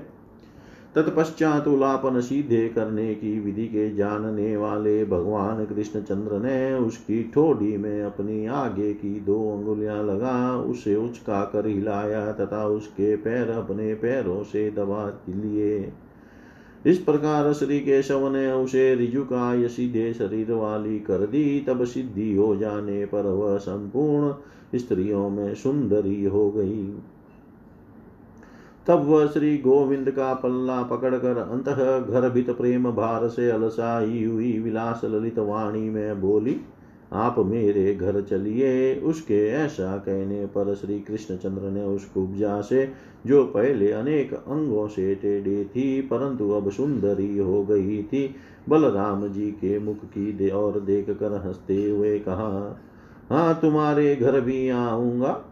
तत्पश्चात 0.96 1.68
उलापन 1.68 2.20
सीधे 2.22 2.70
करने 2.70 3.16
की 3.16 3.40
विधि 3.40 3.66
के 3.66 3.96
जानने 3.96 4.58
वाले 4.58 5.06
भगवान 5.06 5.66
कृष्ण 5.66 6.02
चंद्र 6.02 6.40
ने 6.40 6.74
उसकी 6.74 7.32
ठोड़ी 7.34 7.78
में 7.78 8.02
अपनी 8.02 8.46
आगे 8.46 8.94
की 8.94 9.20
दो 9.20 9.58
अंगुलियाँ 9.58 10.04
लगा, 10.04 10.58
उसे 10.58 10.96
उचका 10.96 11.44
कर 11.44 11.68
हिलाया 11.68 12.32
तथा 12.32 12.66
उसके 12.66 13.16
पैर 13.16 13.50
अपने 13.50 13.94
पैरों 13.94 14.44
से 14.44 14.72
दबा 14.72 15.22
लिए। 15.30 15.94
इस 16.86 16.98
प्रकार 16.98 17.54
श्री 17.54 17.80
केशव 17.80 18.30
ने 18.34 18.52
उसे 18.52 18.96
रिजुकाय 18.96 19.68
सीधे 19.68 20.14
शरीर 20.14 20.52
वाली 20.52 21.00
कर 21.00 21.26
दी। 21.26 21.66
तब 21.68 21.84
सिद्धि 21.84 22.36
हो 22.36 22.56
जाने 22.56 23.06
पर 23.06 23.26
वह 23.26 23.58
संपूर्ण 23.58 24.34
स्त्रियों 24.78 25.30
में 25.30 25.54
सुंदरी 25.56 26.26
हो 26.26 26.52
गई। 26.52 26.96
तब 28.88 29.04
वह 29.06 29.26
श्री 29.28 29.58
गोविंद 29.58 30.10
का 30.12 30.34
पल्ला 30.34 30.82
पकड़कर 30.84 31.38
अंत 31.38 31.70
गर्भित 32.10 32.50
प्रेम 32.50 32.92
भार 32.92 33.28
से 33.28 33.50
अलसाई 33.52 34.24
हुई 34.24 34.60
विलास 34.60 35.02
ललित 35.06 35.40
वाणी 35.40 35.90
में 35.90 36.22
बोली, 36.22 36.56
आप 37.14 37.36
मेरे 37.40 37.96
घर 37.96 38.22
चलिए 38.22 38.96
उसके 38.96 39.48
ऐसा 39.48 39.98
कहने 39.98 40.46
पर 40.46 40.74
श्री 40.76 41.00
कृष्णचंद्र 41.00 41.62
ने 41.62 41.84
उस 41.84 42.06
कुब्जा 42.06 42.62
से, 42.62 42.92
जो 43.28 43.44
पहले 43.44 43.92
अनेक 43.92 44.34
अंगों 44.34 44.88
से 44.88 45.16
टेढ़ी 45.16 45.66
थी, 45.66 46.02
परंतु 46.02 46.50
अब 46.52 46.72
सुंदरी 46.72 47.38
हो 47.38 47.64
गई 47.64 48.04
थी, 48.04 48.36
बलराम 48.70 49.28
जी 49.28 49.52
के 49.52 49.80
मुख 49.80 50.06
की 50.06 50.32
दे, 50.34 50.50
और 50.50 50.80
देख 50.80 51.10
कर 51.10 51.42
हँसते 51.46 51.90
हुए 51.90 52.20
कहा 52.20 52.82
हाँ 53.30 53.60
तुम्हारे 53.62 54.16
घर 54.16 54.42
भी 54.42 54.70
आऊँगा। 54.70 55.47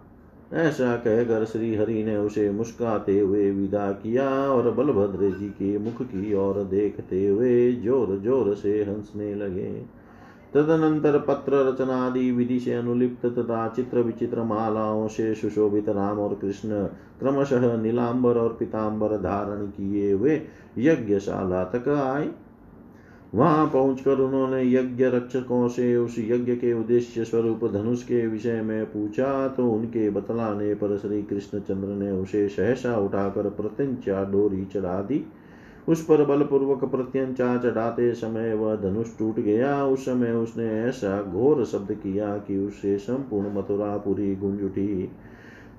ऐसा 0.54 0.96
कहकर 0.96 1.46
श्री 1.46 1.76
हरि 1.76 2.04
ने 2.04 2.16
उसे 2.18 2.50
मुस्काते 2.52 3.20
हुए 3.20 3.50
विदा 3.52 3.92
किया 3.92 4.30
और 4.30 4.72
बलभद्र 4.72 5.30
जी 5.32 5.48
के 5.50 5.78
मुख 5.78 6.02
की 6.02 6.34
ओर 6.34 6.64
देखते 6.64 7.28
हुए 7.28 7.72
ज़ोर 7.74 8.18
ज़ोर 8.20 8.54
से 8.56 8.74
हंसने 8.84 9.34
लगे। 9.36 9.72
तदनंतर 10.54 11.18
पत्र 11.20 11.66
रचना 11.68 11.96
आदि 12.06 12.32
विधि 12.32 12.60
से 12.60 12.74
अनुलिप्त 12.74 13.26
तथा 13.26 13.68
चित्र 13.68 14.00
विचित्र 14.00 14.44
मालाओं 14.44 15.08
से 15.08 15.34
सुशोभित 15.36 15.90
राम 15.90 16.20
और 16.20 16.36
कृष्ण 16.36 16.86
क्रमशः 17.20 17.76
नीलांबर 17.78 18.38
और 18.38 18.56
पिताम्बर 18.60 19.18
धारण 19.18 19.66
किए 19.68 20.12
हुए 20.12 20.42
यज्ञशाला 20.78 21.64
तक 21.66 21.90
आए। 21.90 22.30
वहाँ 23.36 23.66
पहुंचकर 23.68 24.20
उन्होंने 24.20 24.62
यज्ञ 24.64 25.06
रक्षकों 25.06 25.68
से 25.68 25.96
उस 25.98 26.16
यज्ञ 26.20 26.56
के 26.56 26.74
उद्देश्य 26.74 27.24
स्वरूप 27.26 27.64
धनुष 27.72 28.04
के 28.04 28.26
विषय 28.28 28.62
में 28.62 28.86
पूछा 28.86 29.48
तो 29.48 29.70
उनके 29.72 30.10
बतलाने 30.10 30.74
पर 30.74 30.98
श्री 30.98 31.22
कृष्ण 31.24 31.60
चंद्र 31.60 31.88
ने 31.96 32.12
उसे 32.12 32.48
सहसा 32.50 32.98
उठाकर 32.98 33.50
प्रत्यंचा 33.50 34.24
डोरी 34.24 34.64
चढ़ा 34.66 35.02
दी। 35.02 35.22
उस 35.88 36.04
पर 36.04 36.26
बलपूर्वक 36.26 36.84
प्रत्यंचा 36.86 37.58
चढ़ाते 37.58 38.14
समय 38.14 38.54
वह 38.54 38.76
धनुष 38.76 39.08
टूट 39.20 39.40
गया। 39.40 39.84
उस 39.86 40.06
समय 40.06 40.32
उसने 40.34 40.70
ऐसा 40.84 41.22
घोर 41.24 41.66
शब्द 41.66 41.92
किया 41.94 42.38
कि 42.38 42.58
उससे 42.58 42.98
संपूर्ण 42.98 43.54
मथुरा 43.56 43.96
पूरी 43.98 44.36
गुंज 44.36 44.64
उठी। 44.64 45.10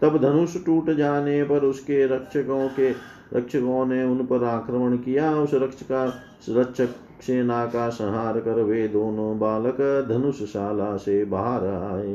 तब 0.03 0.19
धनुष 0.19 0.65
टूट 0.67 0.91
जाने 0.91 1.43
पर 1.45 1.65
उसके 1.65 2.07
रक्षकों 2.07 2.69
के 2.69 2.91
रक्षकों 3.35 3.87
ने 3.87 4.05
उन 4.05 4.25
पर 4.27 4.45
आक्रमण 4.45 4.97
किया। 4.99 5.35
उस 5.37 5.55
रक्षका, 5.55 6.05
रक्षक 6.51 6.89
सेना 7.23 7.67
का 7.67 7.89
संहार 7.89 8.41
कर 8.41 8.63
वे 8.63 8.89
दोनों 8.89 9.39
बालक 9.39 9.77
धनुषशाला 10.09 10.97
से 10.97 11.25
बाहर 11.25 11.67
आए। 11.67 12.15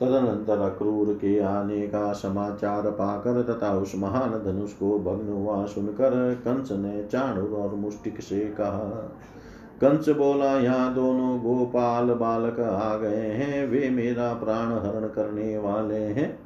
तदनंतर 0.00 0.60
अक्रूर 0.60 1.12
के 1.14 1.38
आने 1.40 1.86
का 1.86 2.12
समाचार 2.12 2.90
पाकर 2.90 3.42
तथा 3.42 3.70
उस 3.72 3.92
महान 3.96 4.30
धनुष 4.30 4.72
को 4.72 4.98
भग्न 4.98 5.32
हुआ 5.32 5.64
सुनकर 5.66 6.34
कंस 6.34 6.72
ने 6.72 7.02
चाणुर 7.04 7.50
और 7.50 7.74
मुष्टिक 7.74 8.20
से 8.20 8.40
कहा, 8.40 9.12
कंस 9.80 10.08
बोला, 10.08 10.52
यहाँ 10.54 10.94
दोनों 10.94 11.38
गोपाल 11.40 12.12
बालक 12.14 12.60
आ 12.60 12.96
गए 12.96 13.30
हैं, 13.30 13.66
वे 13.66 13.90
मेरा 13.90 14.32
प्राण 14.34 14.72
हरण 14.72 15.08
करने 15.08 15.58
वाले 15.58 15.94
हैं। 15.94 16.45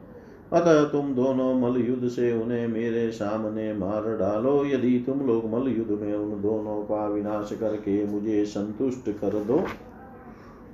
अतः 0.53 0.85
तुम 0.85 1.15
दोनों 1.15 1.55
मलयुद्ध 1.55 2.09
से 2.09 2.33
उन्हें 2.33 2.67
मेरे 2.69 3.11
सामने 3.11 3.73
मार 3.75 4.17
डालो। 4.17 4.65
यदि 4.65 4.99
तुम 5.07 5.21
लोग 5.27 5.45
मलयुद्ध 5.51 5.91
में 5.91 6.15
उन 6.15 6.41
दोनों 6.43 6.83
का 6.83 7.07
विनाश 7.09 7.53
करके 7.61 8.05
मुझे 8.07 8.45
संतुष्ट 8.45 9.11
कर 9.11 9.45
दो 9.45 9.63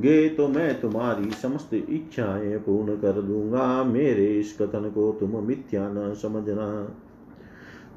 गे 0.01 0.29
तो 0.29 0.47
मैं 0.49 0.81
तुम्हारी 0.81 1.31
समस्त 1.31 1.75
इच्छाएँ 1.75 2.59
पूर्ण 2.59 2.97
कर 2.97 3.21
दूँगा। 3.23 3.83
मेरे 3.85 4.27
इस 4.41 4.57
कथन 4.59 4.91
को 4.91 5.11
तुम 5.21 5.37
मिथ्या 5.45 5.89
न 5.89 6.15
समझना। 6.15 6.67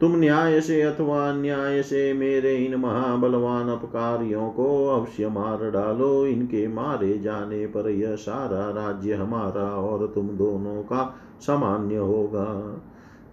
तुम 0.01 0.15
न्याय 0.15 0.61
से 0.61 0.81
अथवा 0.81 1.29
अन्याय 1.29 1.83
से 1.83 2.13
मेरे 2.13 2.55
इन 2.55 2.75
महाबलवान 2.75 3.69
अपकारियों 3.69 4.49
को 4.49 4.87
अवश्य 4.87 5.27
मार 5.27 5.71
डालो। 5.71 6.25
इनके 6.25 6.67
मारे 6.67 7.17
जाने 7.17 7.65
पर 7.65 7.89
यह 7.89 8.15
सारा 8.15 8.69
राज्य 8.69 9.13
हमारा 9.13 9.63
और 9.63 10.11
तुम 10.15 10.27
दोनों 10.27 10.83
का 10.83 11.15
सामान्य 11.41 11.95
होगा। 11.95 12.81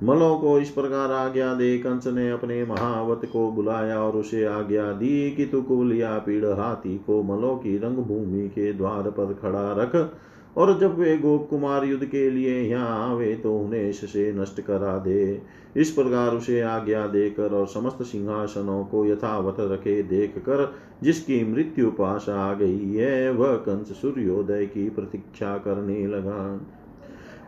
मलो 0.02 0.38
को 0.38 0.58
इस 0.58 0.70
प्रकार 0.70 1.12
आज्ञा 1.12 1.54
दे। 1.54 1.78
कंस 1.78 2.06
ने 2.06 2.30
अपने 2.30 2.64
महावत 2.64 3.20
को 3.32 3.50
बुलाया 3.50 4.02
और 4.02 4.16
उसे 4.16 4.44
आज्ञा 4.44 4.92
दी 4.92 5.30
कि 5.30 5.46
तू 5.46 5.62
कुलिया 5.62 6.18
पीड़ 6.18 6.46
हाथी 6.46 6.98
को 6.98 7.22
मलो 7.22 7.54
की 7.56 7.78
रंग 7.78 7.96
भूमि 7.96 8.48
के 8.48 8.72
द्वार 8.72 9.02
पर 9.02 9.34
खड़ा 9.42 9.72
रख। 9.72 10.12
और 10.56 10.78
जब 10.78 10.98
वे 10.98 11.16
गोप 11.18 11.46
कुमार 11.50 11.84
युद्ध 11.84 12.04
के 12.04 12.28
लिए 12.30 12.60
यहाँ 12.62 13.10
आवे 13.10 13.34
तो 13.34 13.56
उन्हें 13.58 13.88
इससे 13.88 14.32
नष्ट 14.32 14.60
करा 14.60 14.96
दे। 14.98 15.42
इस 15.76 15.90
प्रकार 15.90 16.34
उसे 16.34 16.60
आज्ञा 16.60 17.06
देकर 17.06 17.54
और 17.54 17.66
समस्त 17.66 18.02
सिंहासनों 18.02 18.84
को 18.84 19.04
यथावत 19.06 19.56
रखे 19.60 20.02
देख 20.02 20.38
कर 20.38 20.72
जिसकी 21.02 21.42
मृत्यु 21.44 21.90
पास 21.90 22.28
आ 22.28 22.52
गई 22.54 22.94
है, 22.94 23.30
वह 23.30 23.54
कंस 23.58 23.92
सूर्योदय 23.92 24.66
की 24.66 24.88
प्रतीक्षा 24.90 25.56
करने 25.58 26.06
लगा। 26.06 26.42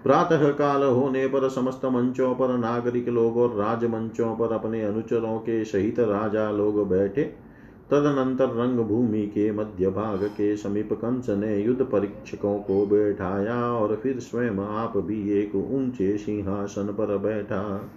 प्रातः 0.05 0.49
काल 0.53 0.83
होने 0.83 1.27
पर 1.27 1.49
समस्त 1.49 1.85
मंचों 1.85 2.35
पर 2.35 2.57
नागरिक 2.59 3.09
लोग 3.09 3.37
और 3.37 3.57
राजमंचों 3.57 4.35
पर 4.37 4.53
अपने 4.53 4.83
अनुचरों 4.83 5.39
के 5.39 5.65
सहित 5.65 6.01
राजा 6.01 6.51
लोग 6.51 6.89
बैठे। 6.89 7.48
तदनंतर 7.91 8.49
रंगभूमि 8.49 9.23
के 9.27 9.53
मध्य 9.53 9.91
भाग 9.91 10.25
के 10.25 10.57
समीप 10.57 10.93
कंस 10.93 11.29
ने 11.29 11.57
युद्ध 11.59 11.83
परीक्षकों 11.83 12.59
को 12.59 12.87
बैठाया 12.87 13.73
और 13.73 13.97
फिर 13.97 14.19
स्वयं 14.19 14.59
आप 14.59 14.97
भी 14.97 15.31
एक 15.33 15.55
ऊँचे 15.55 16.17
सिंहासन 16.19 16.87
पर 16.87 17.17
बैठा। 17.19 17.91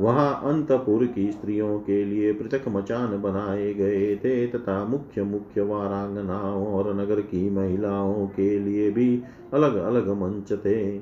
वहाँ 0.00 0.40
अंतपुर 0.44 1.06
की 1.06 1.32
स्त्रियों 1.32 1.78
के 1.78 2.04
लिए 2.04 2.32
पृथक 2.32 2.68
मचान 2.68 3.22
बनाए 3.22 3.74
गए 3.74 4.16
थे 4.16 4.46
तथा 4.46 4.84
मुख्य 4.84 5.22
मुख्य 5.22 5.62
वारांगनाओं 5.62 6.66
और 6.66 6.94
नगर 6.94 7.20
की 7.20 7.50
महिलाओं 7.50 8.26
के 8.26 8.58
लिए 8.58 8.90
भी 8.90 9.22
अलग 9.54 9.74
अलग 9.74 10.08
मंच 10.08 10.52
थे। 10.52 10.98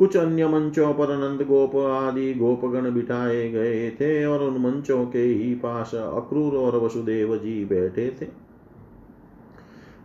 कुछ 0.00 0.16
अन्य 0.16 0.46
मंचों 0.48 0.92
पर 0.94 1.16
नंद 1.18 1.42
गोप 1.42 1.74
आदि 1.76 2.32
गोपगण 2.34 2.90
बिठाए 2.90 3.48
गए 3.50 3.90
थे 3.90 4.24
और 4.24 4.42
उन 4.42 4.60
मंचों 4.62 5.04
के 5.06 5.22
ही 5.22 5.54
पास 5.54 5.94
अक्रूर 5.94 6.56
और 6.56 6.76
वसुदेव 6.76 7.36
जी 7.36 7.64
बैठे 7.64 8.08
थे। 8.20 8.26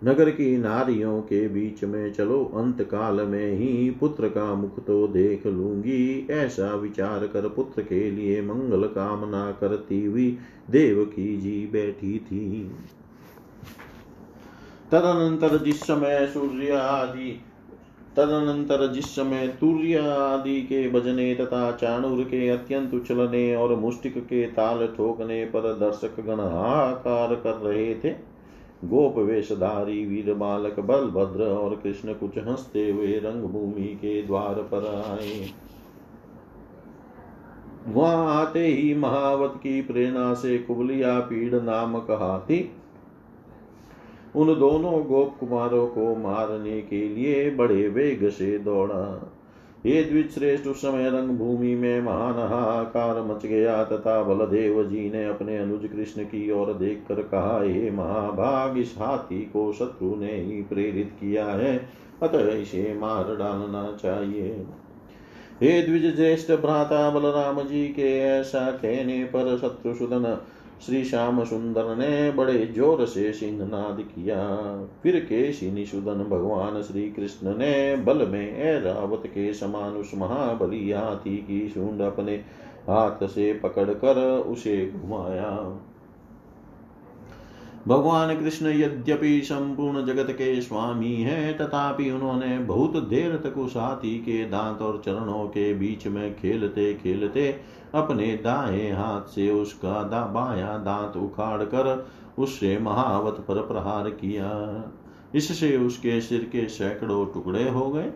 नगर 0.03 0.29
की 0.29 0.57
नारियों 0.57 1.21
के 1.21 1.47
बीच 1.47 1.83
में 1.83 2.13
चलो 2.13 2.43
अंत 2.55 2.81
काल 2.81 3.21
में 3.21 3.53
ही 3.53 3.89
पुत्र 3.99 4.29
का 4.29 4.53
मुख 4.55 4.79
तो 4.79 5.07
देख 5.07 5.45
लूँगी। 5.47 6.27
ऐसा 6.31 6.73
विचार 6.75 7.27
कर 7.27 7.47
पुत्र 7.49 7.81
के 7.81 8.11
लिए 8.11 8.41
मंगल 8.41 8.87
कामना 8.89 9.49
करती 9.51 10.03
हुई 10.05 10.29
देव 10.71 11.03
की 11.05 11.35
जी 11.37 11.57
बैठी 11.73 12.17
थी। 12.19 12.71
तदनंतर 14.91 15.57
जिस 15.63 15.81
समय 15.81 16.25
सूर्य 16.27 16.71
आदि 16.71 17.39
तदनंतर 18.17 18.93
जिस 18.93 19.05
समय 19.05 19.47
तूर्य 19.47 19.97
आदि 19.97 20.61
के 20.61 20.89
बजने 20.89 21.35
तथा 21.35 21.71
चाणूर 21.71 22.23
के 22.23 22.49
अत्यंत 22.49 22.93
उछलने 22.93 23.55
और 23.55 23.75
मुष्टिक 23.75 24.17
के 24.17 24.45
ताल 24.45 24.87
ठोकने 24.87 25.45
पर 25.45 25.73
दर्शक 25.73 26.19
गण 26.19 26.39
हाकार 26.39 27.35
कर 27.35 27.53
रहे 27.53 27.95
थे। 27.95 28.09
गोप 28.85 29.17
वेशधारी 29.17 30.05
वीर 30.05 30.33
बालक, 30.33 30.79
बलभद्र 30.79 31.43
और 31.43 31.75
कृष्ण 31.75 32.13
कुछ 32.13 32.37
हँसते 32.37 32.91
हुए 32.91 33.07
रंग 33.07 33.43
भूमि 33.43 33.87
के 33.95 34.21
द्वार 34.23 34.55
पर 34.55 35.03
आए। 35.11 35.49
वहाँ 37.87 38.41
आते 38.41 38.67
ही 38.67 38.95
महावत 38.95 39.53
की 39.63 39.81
प्रेरणा 39.81 40.33
से 40.33 40.57
कुबलिया 40.57 41.19
पीड़ 41.19 41.55
नामक 41.55 42.11
हाथी 42.11 42.71
उन 44.35 44.47
दोनों 44.59 45.03
गोप 45.05 45.37
कुमारों 45.39 45.87
को 45.87 46.15
मारने 46.15 46.81
के 46.81 47.07
लिए 47.09 47.49
बड़े 47.51 47.87
वेग 47.87 48.29
से 48.29 48.57
दौड़ा। 48.57 49.31
ये 49.85 50.03
द्विश्रेष्ठ 50.03 50.67
उस 50.67 50.81
समय 50.81 51.09
रंग 51.09 51.29
भूमि 51.29 51.75
में 51.75 52.01
महान 52.01 52.33
हाकार 52.33 53.21
मच 53.21 53.45
गया 53.45 53.83
तथा 53.83 54.21
बलदेव 54.23 54.83
जी 54.83 55.09
ने 55.11 55.25
अपने 55.25 55.57
अनुज 55.57 55.87
कृष्ण 55.87 56.23
की 56.23 56.51
ओर 56.51 56.73
देख 56.73 57.03
कर 57.07 57.21
कहा, 57.23 57.59
हे 57.63 57.91
महाभाग, 57.91 58.77
इस 58.77 58.95
हाथी 58.97 59.41
को 59.41 59.71
शत्रु 59.73 60.15
ने 60.15 60.33
ही 60.35 60.61
प्रेरित 60.61 61.11
किया 61.19 61.45
है, 61.45 61.77
अतः 62.23 62.49
इसे 62.51 62.97
मार 62.99 63.35
डालना 63.35 63.97
चाहिए। 64.01 64.65
हे 65.61 65.81
द्विज 65.81 66.15
ज्येष्ठ 66.15 66.51
भ्राता 66.51 67.09
बलराम 67.09 67.61
जी 67.61 67.87
के 67.87 68.19
ऐसा 68.19 68.71
कहने 68.71 69.23
पर 69.23 69.57
शत्रुसुदन 69.57 70.25
श्री 70.81 71.03
श्याम 71.05 71.43
सुंदर 71.43 71.95
ने 71.95 72.31
बड़े 72.31 72.65
ज़ोर 72.65 73.05
से 73.05 73.31
सिंहनाद 73.33 74.01
किया 74.05 74.37
फिर 75.03 75.19
केशी 75.19 75.71
निषुदन 75.71 76.23
भगवान 76.23 76.81
श्री 76.81 77.09
कृष्ण 77.11 77.55
ने 77.57 77.95
बल 77.95 78.27
में 78.27 78.57
ऐरावत 78.57 79.23
के 79.27 79.53
समान 79.53 79.93
उस 79.93 80.11
महाबली 80.15 80.91
हाथी 80.91 81.37
की 81.37 81.67
सूंड 81.69 82.01
अपने 82.01 82.35
हाथ 82.89 83.27
से 83.27 83.53
पकड़कर 83.53 84.21
उसे 84.47 84.85
घुमाया। 84.91 85.51
भगवान 87.87 88.35
कृष्ण 88.39 88.67
यद्यपि 88.67 89.41
संपूर्ण 89.41 90.05
जगत 90.05 90.31
के 90.31 90.61
स्वामी 90.61 91.13
हैं, 91.15 91.57
तथापि 91.57 92.09
उन्होंने 92.11 92.57
बहुत 92.59 92.97
देर 93.03 93.35
तक 93.35 93.57
उस 93.57 93.75
हाथी 93.77 94.17
के 94.19 94.43
दांत 94.45 94.81
और 94.81 95.01
चरणों 95.05 95.45
के 95.47 95.73
बीच 95.73 96.07
में 96.07 96.35
खेलते 96.35 96.93
खेलते 96.93 97.49
अपने 97.95 98.25
दाएँ 98.37 98.91
हाथ 98.91 99.29
से 99.29 99.49
उसका 99.51 100.03
दा, 100.03 100.25
बाया 100.25 100.77
दांत 100.77 101.17
उखाड़ 101.17 101.63
कर 101.63 102.07
उससे 102.39 102.77
महावत 102.79 103.39
पर 103.47 103.61
प्रहार 103.61 104.09
किया। 104.09 104.51
इससे 105.35 105.77
उसके 105.77 106.19
सिर 106.21 106.49
के 106.51 106.67
सैकड़ों 106.69 107.25
टुकड़े 107.25 107.69
हो 107.69 107.89
गए। 107.89 108.11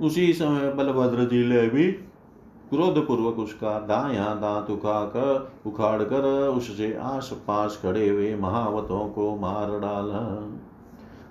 उसी 0.00 0.32
समय 0.32 0.72
बलभद्र 0.72 1.24
जी 1.24 1.44
ने 1.46 1.66
भी 1.68 1.90
क्रोध 2.70 3.06
पूर्वक 3.06 3.38
उसका 3.38 3.78
दाया 3.80 4.34
दांत 4.34 4.70
उखा 4.70 5.00
कर 5.04 5.52
उखाड़ 5.66 6.02
कर 6.02 6.24
उससे 6.48 6.92
आस 7.02 7.30
पास 7.48 7.78
खड़े 7.82 8.08
हुए 8.08 8.34
महावतों 8.36 9.08
को 9.08 9.34
मार 9.36 9.78
डाला। 9.80 10.20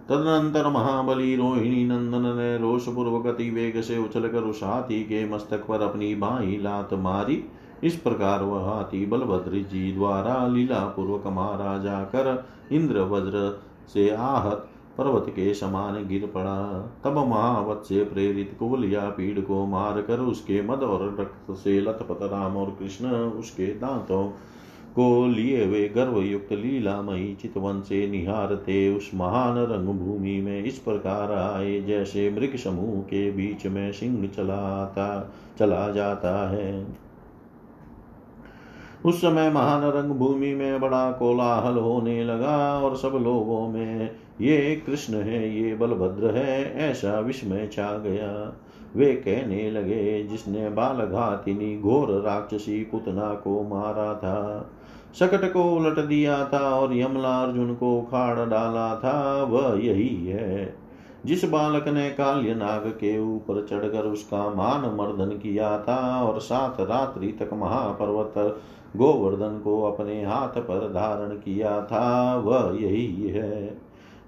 तदनंतर 0.10 0.68
महाबली 0.68 1.36
रोहिणी 1.36 1.84
नंदन 1.86 2.26
ने 2.38 2.58
रोष 2.58 2.88
पूर्वक 2.88 3.28
अति 3.28 3.50
वेग 3.50 3.82
से 3.82 3.98
उछलकर 3.98 4.44
उस 4.44 4.64
हाथी 4.64 5.04
के 5.04 5.24
मस्तक 5.30 5.66
पर 5.68 5.82
अपनी 5.82 6.14
बाई 6.16 6.58
लात 6.58 6.94
मारी। 6.94 7.44
इस 7.84 7.96
प्रकार 7.96 8.44
वह 8.44 8.66
हाथी 8.66 9.06
बलभद्र 9.06 9.60
जी 9.64 9.92
द्वारा 9.92 10.48
लीला 10.48 10.80
पूर्वक 10.96 11.28
मारा 11.28 11.78
जाकर 11.78 12.46
इंद्र 12.72 13.02
वज्र 13.02 13.60
से 13.94 14.10
आहत 14.10 14.68
पर्वत 14.98 15.26
के 15.30 15.54
समान 15.54 16.08
गिर 16.08 16.26
पड़ा। 16.26 16.58
तब 17.04 17.18
महावत 17.28 17.84
से 17.86 18.04
प्रेरित 18.04 18.56
कुबलिया 18.60 19.10
पीड़ 19.10 19.40
को 19.40 19.66
मार 19.66 20.02
कर 20.02 20.20
उसके 20.20 20.62
मद 20.62 20.84
और 20.84 21.06
रक्त 21.20 21.52
से 21.54 21.80
लथपथ 21.82 22.24
राम 22.24 22.58
और 22.58 22.76
कृष्ण 22.80 23.08
उसके 23.40 23.68
दांतों 23.80 24.28
को 24.96 25.28
लिए 25.28 25.66
वे 25.66 25.90
गर्वयुक्त 25.90 26.52
लीलामयी 26.52 27.36
चितवन 27.36 27.82
से 27.82 28.08
निहारते 28.08 28.96
उस 28.96 29.12
महान 29.16 29.58
रंग 29.58 29.88
भूमि 29.88 30.42
में 30.42 30.64
इस 30.64 30.78
प्रकार 30.78 31.32
आए, 31.32 31.82
जैसे 31.82 32.30
मृग 32.30 32.56
समूह 32.56 33.02
के 33.02 33.32
बीच 33.32 33.66
में 33.68 33.92
सिंह 33.92 34.28
चलाता, 34.28 35.34
चला 35.60 35.90
जाता 35.90 36.50
है। 36.50 36.88
उस 39.06 39.22
समय 39.22 39.50
महान 39.50 39.84
रंग 39.84 40.12
भूमि 40.12 40.54
में 40.54 40.80
बड़ा 40.80 41.12
कोलाहल 41.12 41.78
होने 41.78 42.24
लगा 42.24 42.80
और 42.80 42.98
सब 42.98 43.12
लोगों 43.24 43.68
में, 43.68 44.12
ये 44.42 44.84
कृष्ण 44.86 45.14
है, 45.14 45.64
ये 45.64 45.76
बलभद्र 45.76 46.36
है, 46.36 46.76
ऐसा 46.90 47.20
विस्मय 47.20 47.68
छा 47.68 47.98
गया। 47.98 48.60
वे 48.96 49.14
कहने 49.14 49.72
लगे, 49.72 50.24
जिसने 50.24 50.70
बाल 50.70 50.98
घातिनी 50.98 51.80
घोर 51.80 52.22
राक्षसी 52.22 52.84
पुतना 52.84 53.34
को 53.34 53.64
मारा 53.64 54.14
था 54.14 54.70
शकट 55.20 55.54
को 55.54 55.64
उलट 55.64 56.00
दिया 56.00 56.46
था 56.54 56.76
और 56.76 56.98
यमला 56.98 57.44
अर्जुन 57.44 57.76
को 57.76 57.98
उखाड़ 58.00 58.50
डाला 58.50 58.96
था, 58.96 59.44
वह 59.44 59.80
यही 59.86 60.28
है। 60.28 60.76
जिस 61.26 61.46
बालक 61.46 61.88
ने 61.88 62.10
काल्य 62.10 62.56
नाग 62.56 62.88
के 62.88 63.20
ऊपर 63.20 63.68
चढ़कर 63.70 64.04
उसका 64.04 64.50
मान 64.50 64.96
मर्दन 64.96 65.38
किया 65.38 65.78
था 65.80 66.24
और 66.24 66.40
सात 66.40 66.78
रात्रि 66.80 67.28
तक 67.28 67.50
महापर्वत 67.54 68.60
गोवर्धन 68.98 69.62
को 69.64 69.84
अपने 69.84 70.26
हाथ 70.26 70.62
पर 70.62 70.88
धारण 70.88 71.30
किया 71.30 71.82
था, 71.82 72.36
वह 72.36 72.78
यही 72.82 73.28
है। 73.28 73.78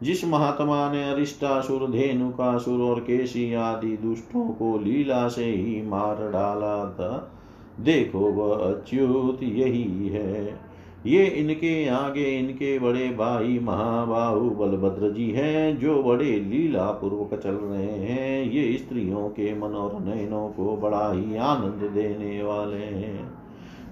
जिस 0.03 0.23
महात्मा 0.25 0.91
ने 0.91 1.03
अरिष्टासुर 1.11 1.89
धेनुकासुर 1.89 2.81
और 2.81 2.99
केशी 2.99 3.53
आदि 3.53 3.97
दुष्टों 3.97 4.47
को 4.49 4.77
लीला 4.77 5.27
से 5.27 5.45
ही 5.45 5.81
मार 5.81 6.29
डाला 6.31 6.85
था, 6.91 7.31
देखो 7.79 8.19
वह 8.19 8.55
अच्युत 8.65 9.43
यही 9.43 10.07
है। 10.07 10.59
ये 11.05 11.25
इनके 11.25 11.87
आगे 11.87 12.25
इनके 12.39 12.77
बड़े 12.79 13.07
भाई 13.09 13.59
महाबाहु 13.59 14.49
बलभद्र 14.49 15.09
जी 15.11 15.29
हैं, 15.31 15.77
जो 15.79 16.01
बड़े 16.03 16.31
लीला 16.39 16.85
पूर्वक 16.91 17.39
चल 17.39 17.53
रहे 17.53 17.97
हैं। 17.99 18.51
ये 18.51 18.77
स्त्रियों 18.77 19.27
के 19.29 19.53
मन 19.53 19.75
और 19.75 19.99
नयनों 20.01 20.47
को 20.49 20.75
बड़ा 20.77 21.11
ही 21.11 21.37
आनंद 21.37 21.89
देने 21.91 22.43
वाले 22.43 22.77
हैं। 22.77 23.31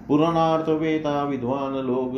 पुराणार्थ 0.08 0.68
वेता, 0.70 1.22
विद्वान 1.24 1.74
लोग 1.76 2.16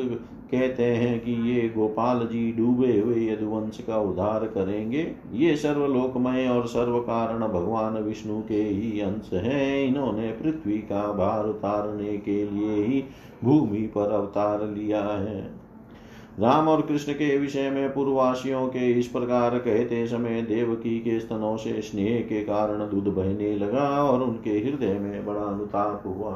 कहते 0.53 0.85
हैं 0.85 1.19
कि 1.21 1.33
ये 1.51 1.69
गोपाल 1.69 2.19
जी 2.27 2.53
डूबे 2.53 2.99
हुए 2.99 3.27
यदुवंश 3.27 3.79
का 3.87 3.99
उद्धार 3.99 4.45
करेंगे। 4.47 5.11
ये 5.33 5.57
सर्वलोकमय 5.57 6.49
और 6.49 6.67
सर्व 6.67 6.99
कारण 7.01 7.47
भगवान 7.49 7.97
विष्णु 7.99 8.41
के 8.41 8.63
ही 8.63 9.01
अंश 9.01 9.33
हैं। 9.35 9.85
इन्होंने 9.85 10.29
पृथ्वी 10.33 10.79
का 10.79 11.13
भार 11.13 11.47
उतारने 11.47 12.17
के 12.19 12.45
लिए 12.51 12.85
ही 12.85 13.05
भूमि 13.45 13.83
पर 13.95 14.13
अवतार 14.13 14.67
लिया 14.69 15.03
है। 15.03 15.41
राम 16.41 16.69
और 16.69 16.81
कृष्ण 16.81 17.13
के 17.13 17.37
विषय 17.39 17.71
में 17.71 17.93
पूर्ववासियों 17.95 18.67
के 18.67 18.91
इस 18.91 19.07
प्रकार 19.07 19.59
कहते 19.59 20.07
समय 20.07 20.43
देवकी 20.43 20.99
के 20.99 21.19
स्तनों 21.21 21.57
से 21.57 21.81
स्नेह 21.83 22.21
के 22.21 22.43
कारण 22.45 22.79
दूध 22.91 23.09
बहने 23.15 23.55
लगा 23.57 23.89
और 24.05 24.23
उनके 24.23 24.51
हृदय 24.51 24.99
में 24.99 25.27
बड़ा 25.27 25.41
अनुताप 25.41 26.03
हुआ। 26.07 26.33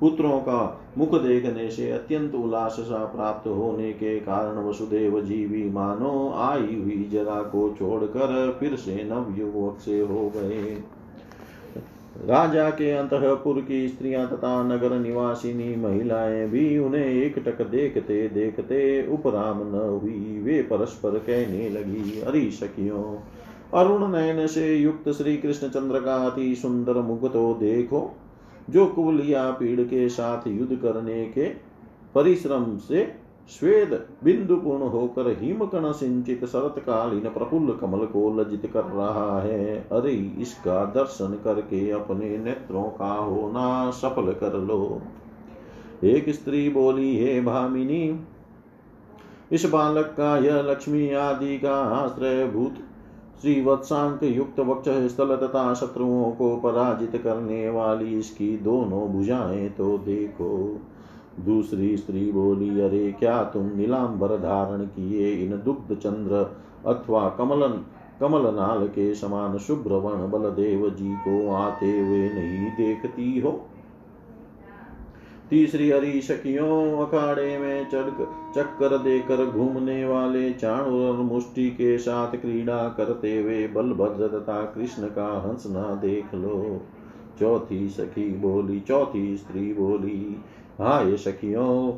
पुत्रों 0.00 0.38
का 0.38 0.80
मुख 0.98 1.14
देखने 1.22 1.70
से 1.70 1.90
अत्यंत 1.90 2.34
उल्लास 2.34 2.76
सा 2.80 3.04
प्राप्त 3.04 3.48
होने 3.48 3.92
के 3.92 4.18
कारण 4.20 4.58
वसुदेव 4.64 5.20
जी 5.20 5.46
भी 5.46 5.70
मानो 5.70 6.32
आई 6.36 6.74
हुई 6.74 7.08
जरा 7.12 7.42
को 7.42 7.74
छोड़कर 7.78 8.56
फिर 8.60 8.76
से 8.76 9.04
नव 9.04 9.34
युवक 9.38 9.78
से 9.80 10.00
हो 10.00 10.32
गए। 10.36 10.82
राजा 12.26 12.68
के 12.70 12.90
अंतपुर 12.90 13.60
की 13.60 13.88
स्त्रियाँ 13.88 14.26
तथा 14.28 14.62
नगर 14.62 14.98
निवासिनी 14.98 15.74
महिलाएँ 15.76 16.46
भी 16.48 16.78
उन्हें 16.78 17.06
एक 17.06 17.38
टक 17.38 17.62
देखते 17.62 18.28
देखते 18.28 18.82
उपराम 19.12 19.58
न 19.66 19.80
हुई। 20.02 20.40
वे 20.42 20.62
परस्पर 20.62 21.18
कहने 21.18 21.68
लगी, 21.68 22.20
अरे 22.20 22.50
सखियों, 22.50 23.02
अरुण 23.74 24.12
नयन 24.12 24.46
से 24.46 24.74
युक्त 24.74 25.08
श्री 25.08 25.36
कृष्ण 25.36 25.68
चंद्र 25.68 26.00
का 26.00 26.16
अति 26.26 26.54
सुंदर 26.54 27.00
मुख 27.00 27.32
तो 27.32 27.52
देखो। 27.54 28.00
जो 28.70 28.86
कुबलिया 28.86 29.50
पीड़ 29.50 29.80
के 29.80 30.08
साथ 30.08 30.46
युद्ध 30.46 30.76
करने 30.76 31.24
के 31.24 31.48
परिश्रम 32.14 32.78
से 32.78 33.14
श्वेद 33.50 34.06
बिंदु 34.24 34.56
पूर्ण 34.56 34.82
होकर 34.82 35.36
हिमकण 35.40 35.92
सिंचित 35.92 36.44
शरतकालीन 36.44 37.28
प्रफुल्ल 37.28 37.72
कमल 37.72 38.06
को 38.06 38.40
लज्जित 38.40 38.70
कर 38.74 38.84
रहा 38.84 39.40
है। 39.40 39.88
अरे, 39.92 40.12
इसका 40.12 40.84
दर्शन 40.84 41.40
करके 41.44 41.90
अपने 41.90 42.38
नेत्रों 42.38 42.82
का 42.82 43.14
होना 43.14 43.90
सफल 43.90 44.32
कर 44.32 44.54
लो। 44.54 45.02
एक 46.04 46.30
स्त्री 46.30 46.68
बोली, 46.68 47.18
हे 47.18 47.40
भामिनी, 47.40 48.20
इस 49.52 49.64
बालक 49.64 50.06
का 50.06 50.38
यह 50.38 50.62
लक्ष्मी 50.62 51.12
आदि 51.12 51.58
का 51.58 51.74
आश्रय 51.74 52.46
भूत 52.46 52.74
श्री 53.40 53.64
वत्सांक 53.64 54.22
युक्त 54.22 54.60
वक्ष 54.60 54.88
स्थल 54.88 55.36
तथा 55.36 55.74
शत्रुओं 55.74 56.30
को 56.30 56.56
पराजित 56.56 57.22
करने 57.24 57.68
वाली 57.68 58.18
इसकी 58.18 58.56
दोनों 58.56 59.08
भुजाएँ 59.08 59.68
तो 59.68 59.98
देखो। 59.98 60.80
दूसरी 61.40 61.96
स्त्री 61.96 62.32
बोली, 62.32 62.80
अरे, 62.80 63.12
क्या 63.12 63.44
तुम 63.44 63.70
नीलांबर 63.76 64.28
धारण 64.28 64.84
किए 64.84 65.32
इन 65.32 65.50
दुग्ध 65.64 65.96
चंद्र 65.96 66.56
अथवा 66.86 67.28
कमलन 67.28 67.84
कमल 68.20 68.54
नाल 68.54 68.88
के 68.88 69.14
समान 69.14 69.58
शुभ्र 69.58 69.92
वर्ण 69.92 70.30
बलदेव 70.30 70.90
जी 70.90 71.14
को 71.14 71.54
आते 71.54 71.86
हुए 71.86 72.28
नहीं 72.28 72.66
देखती 72.66 73.40
हो? 73.40 73.66
तीसरी 75.50 75.90
हरी 75.90 76.20
शकियों 76.20 77.06
अखाड़े 77.06 77.58
में 77.58 77.90
चढ़ 77.90 78.10
चक्कर 78.56 78.96
देकर 78.98 79.44
घूमने 79.46 80.04
वाले 80.04 80.52
चाणुर 80.52 81.02
और 81.02 81.16
मुष्टि 81.22 81.68
के 81.70 81.96
साथ 81.98 82.36
क्रीड़ा 82.36 82.88
करते 82.88 83.36
हुए 83.38 83.66
बलभद्र 83.68 84.28
तथा 84.28 84.60
कृष्ण 84.64 85.08
का 85.08 85.26
हंसना 85.40 85.94
देख 85.94 86.34
लो। 86.34 86.80
चौथी 87.40 87.88
सखी 87.88 88.28
बोली, 88.30 88.80
चौथी 88.80 89.36
स्त्री 89.36 89.72
बोली, 89.74 90.36
हाय 90.80 91.16
सखियों, 91.16 91.92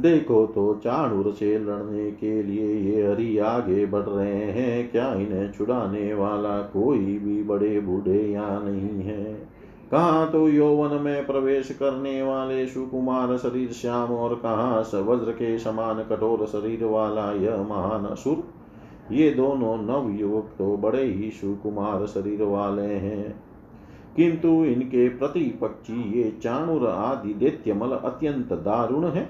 देखो 0.00 0.44
तो 0.46 0.74
चाणुर 0.74 1.32
से 1.32 1.58
लड़ने 1.58 2.10
के 2.10 2.42
लिए 2.42 2.74
ये 2.74 3.06
हरि 3.06 3.38
आगे 3.38 3.84
बढ़ 3.86 4.02
रहे 4.02 4.44
हैं, 4.52 4.90
क्या 4.90 5.12
इन्हें 5.14 5.50
छुड़ाने 5.52 6.12
वाला 6.14 6.58
कोई 6.68 7.18
भी 7.18 7.42
बड़े 7.42 7.80
बूढ़े 7.80 8.22
यहाँ 8.22 8.62
नहीं 8.64 9.02
है? 9.02 9.34
कहा 9.92 10.24
तो 10.26 10.48
यौवन 10.48 11.02
में 11.02 11.26
प्रवेश 11.26 11.70
करने 11.70 12.22
वाले 12.22 12.66
सुकुमार 12.66 13.36
शरीर 13.36 13.72
श्याम 13.72 14.10
और 14.10 14.34
कहा 14.34 15.00
वज्र 15.00 15.32
के 15.32 15.58
समान 15.58 16.02
कठोर 16.02 16.46
शरीर 16.46 16.84
वाला 16.84 17.32
यह 17.32 17.56
महान 17.56 18.04
असुर। 18.04 18.44
ये 19.14 19.30
दोनों 19.30 19.76
नव 19.76 20.10
युवक 20.20 20.50
तो 20.58 20.76
बड़े 20.76 21.04
ही 21.04 21.30
सुकुमार 21.30 22.06
शरीर 22.06 22.42
वाले 22.42 22.94
हैं। 22.94 23.44
किंतु 24.16 24.48
इनके 24.48 25.08
प्रतिपक्षी 25.08 26.22
ये 26.22 26.30
चाणुर 26.42 26.86
आदि 26.86 27.34
दैत्य 27.34 27.72
मल 27.72 27.90
अत्यंत 27.90 28.52
दारुण 28.52 29.04
है। 29.04 29.28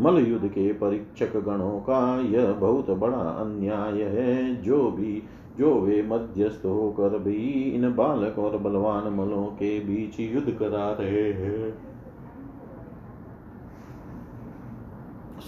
मल 0.00 0.18
युद्ध 0.18 0.48
के 0.48 0.72
परीक्षक 0.72 1.36
गणों 1.36 1.78
का 1.80 2.20
यह 2.20 2.52
बहुत 2.52 2.90
बड़ा 2.90 3.16
अन्याय 3.16 4.02
है। 4.02 4.62
जो 4.62 4.90
भी 4.90 5.22
जो 5.58 5.74
वे 5.74 6.02
मध्यस्थ 6.02 6.64
होकर 6.64 7.18
भी 7.18 7.36
इन 7.74 7.94
बालक 7.94 8.38
और 8.38 8.56
बलवान 8.58 9.12
मलों 9.14 9.46
के 9.46 9.78
बीच 9.80 10.20
युद्ध 10.20 10.52
करा 10.52 10.90
रहे 10.92 11.32
हैं। 11.32 11.74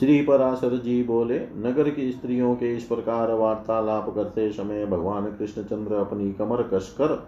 श्री 0.00 0.20
पराशर 0.22 0.76
जी 0.76 1.02
बोले, 1.02 1.38
नगर 1.56 1.90
की 1.90 2.10
स्त्रियों 2.12 2.54
के 2.54 2.74
इस 2.76 2.84
प्रकार 2.84 3.32
वार्तालाप 3.32 4.14
करते 4.14 4.50
समय 4.52 4.86
भगवान 4.86 5.26
कृष्णचंद्र 5.26 5.94
अपनी 5.94 6.32
कमर 6.32 6.62
कसकर 6.62 7.26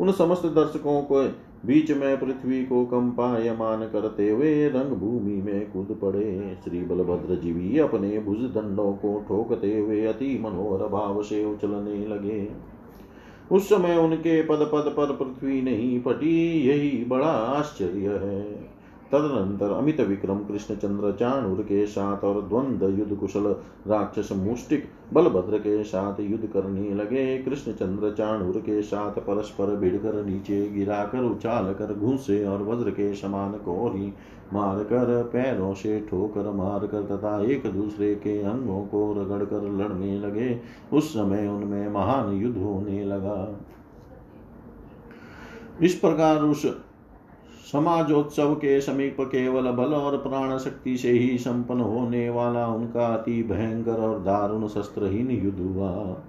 उन 0.00 0.12
समस्त 0.12 0.46
दर्शकों 0.46 1.02
को 1.02 1.22
बीच 1.66 1.90
में 1.90 2.20
पृथ्वी 2.20 2.64
को 2.64 2.84
कंपायमान 2.84 3.80
करते 3.80 4.30
हुए 4.30 4.68
रंग 4.68 4.90
भूमि 4.96 5.42
में 5.42 5.72
कूद 5.72 5.98
पड़े। 6.02 6.56
श्री 6.64 6.80
बलभद्र 6.80 7.34
जी 7.36 7.52
भी 7.52 7.78
अपने 7.78 8.18
भुज 8.18 8.38
दंडों 8.38 8.92
को 8.92 9.24
ठोकते 9.28 9.78
हुए 9.78 10.06
अति 10.06 10.38
मनोहर 10.38 10.88
भाव 10.88 11.22
से 11.22 11.44
उछलने 11.44 12.06
लगे। 12.06 12.48
उस 13.52 13.68
समय 13.68 13.96
उनके 13.96 14.42
पद 14.42 14.70
पद 14.72 14.94
पर 14.96 15.12
पृथ्वी 15.12 15.62
नहीं 15.62 16.00
फटी, 16.00 16.60
यही 16.68 17.04
बड़ा 17.04 17.26
आश्चर्य 17.26 18.08
है। 18.08 18.71
तदनंतर 19.12 19.70
अमित 19.70 20.00
विक्रम 20.00 20.38
कृष्णचंद्र, 20.38 21.12
चाणुर 21.12 21.62
के 21.62 21.84
साथ 21.86 22.24
और 22.24 22.40
द्वंद 22.42 22.82
युद्ध 22.98 23.16
कुशल 23.16 23.46
राक्षस 23.86 24.28
मुष्टिक 24.32 24.84
बलभद्र 25.12 25.58
के 25.58 25.82
साथ 25.84 26.20
युद्ध 26.20 26.46
करने 26.46 26.94
लगे। 26.94 27.38
कृष्णचंद्र, 27.38 28.10
चाणुर 28.10 28.58
के 28.58 28.82
साथ 28.82 29.20
परस्पर 29.20 29.76
भिड़कर 29.76 30.24
नीचे 30.24 30.66
गिराकर 30.68 31.24
उछाल 31.24 31.72
कर 31.74 31.94
घूसे 31.94 32.44
और 32.44 32.62
वज्र 32.62 32.90
के 32.90 33.14
समान 33.14 33.52
कोरी 33.52 34.12
मारकर 34.52 35.22
पैरों 35.22 35.72
से 35.74 36.00
ठोकर 36.00 36.50
मारकर 36.52 37.02
तथा 37.06 37.40
एक 37.44 37.66
दूसरे 37.66 38.14
के 38.14 38.38
अंगों 38.42 38.80
को 38.86 39.12
रगड़ 39.12 39.44
कर 39.44 39.62
लड़ने 39.72 40.18
लगे। 40.18 40.60
उस 40.92 41.12
समय 41.12 41.46
उनमें 41.48 41.88
महान 41.90 42.32
युद्ध 42.32 42.56
होने 42.58 43.04
लगा। 43.04 43.60
इस 45.82 45.94
प्रकार 45.94 46.42
उस 46.42 46.66
समाजोत्सव 47.72 48.54
के 48.54 48.80
समीप 48.80 49.16
केवल 49.20 49.70
बल 49.70 49.94
और 49.94 50.16
प्राण 50.16 50.58
शक्ति 50.58 50.96
से 50.96 51.10
ही 51.10 51.38
संपन्न 51.38 51.80
होने 51.80 52.30
वाला 52.30 52.66
उनका 52.66 53.06
अति 53.06 53.42
भयंकर 53.42 53.92
और 53.92 54.18
दारुण 54.18 54.66
शस्त्रहीन 54.68 55.30
युद्ध 55.30 55.60
हुआ। 55.60 56.22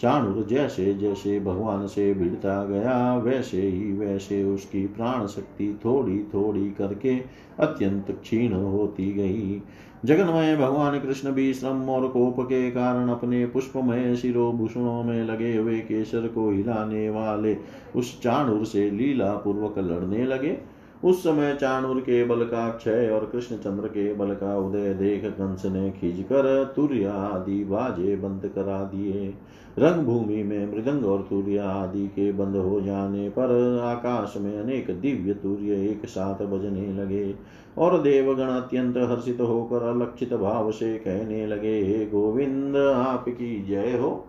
चाणुर 0.00 0.46
जैसे 0.46 0.94
जैसे 0.94 1.40
भगवान 1.40 1.86
से 1.86 2.14
भिड़ता 2.14 2.64
गया, 2.64 3.16
वैसे 3.16 3.62
ही 3.62 3.92
वैसे 3.92 4.44
उसकी 4.44 4.86
प्राण 4.86 5.26
शक्ति 5.26 5.80
थोड़ी 5.84 6.18
थोड़ी 6.18 6.70
करके 6.70 7.16
अत्यंत 7.60 8.10
क्षीण 8.10 8.52
होती 8.52 9.12
गई। 9.12 9.62
जगन्मय 10.04 10.56
भगवान 10.56 10.98
कृष्ण 11.00 11.32
भी 11.32 11.54
श्रम 11.54 11.88
और 11.90 12.08
कोप 12.08 12.40
के 12.40 12.70
कारण 12.70 13.08
अपने 13.08 13.46
पुष्पमय 13.46 14.16
शिरोभूषणों 14.16 15.02
में 15.02 15.24
लगे 15.24 15.56
हुए 15.56 15.78
केसर 15.80 16.28
को 16.28 16.50
हिलाने 16.50 17.10
वाले 17.10 17.56
उस 17.96 18.22
चाणुर 18.22 18.64
से 18.64 18.90
लीला 18.90 19.32
पूर्वक 19.32 19.78
लड़ने 19.78 20.24
लगे। 20.26 20.69
उस 21.04 21.22
समय 21.22 21.54
चाणुर 21.54 22.00
के 22.00 22.24
बल 22.24 22.44
का 22.44 22.68
क्षय 22.70 23.08
और 23.14 23.24
कृष्णचंद्र 23.26 23.88
के 23.88 24.12
बल 24.14 24.34
का 24.34 24.56
उदय 24.58 24.92
देख 24.94 25.24
कंस 25.24 25.64
ने 25.66 25.90
खींचकर 25.90 26.72
तुर्य 26.76 27.04
आदि 27.04 27.64
बाजे 27.64 28.16
बंद 28.16 28.50
करा 28.54 28.82
दिए। 28.84 29.34
रंग 29.78 30.04
भूमि 30.04 30.42
में 30.42 30.72
मृदंग 30.72 31.06
और 31.06 31.26
तुर्य 31.30 31.58
आदि 31.58 32.06
के 32.08 32.32
बंद 32.32 32.56
हो 32.56 32.80
जाने 32.80 33.28
पर 33.28 33.78
आकाश 33.84 34.34
में 34.36 34.58
अनेक 34.58 34.90
दिव्य 35.00 35.34
तूर्य 35.34 35.88
एक 35.90 36.06
साथ 36.06 36.42
बजने 36.42 36.92
लगे 36.92 37.34
और 37.78 38.00
देवगण 38.02 38.48
अत्यंत 38.48 38.96
हर्षित 38.96 39.40
होकर 39.40 39.82
अलक्षित 39.82 40.34
भाव 40.34 40.70
से 40.72 40.96
कहने 40.98 41.46
लगे, 41.46 41.82
हे 41.82 42.06
गोविंद, 42.06 42.76
आपकी 42.76 43.64
जय 43.64 43.96
हो। 43.96 44.26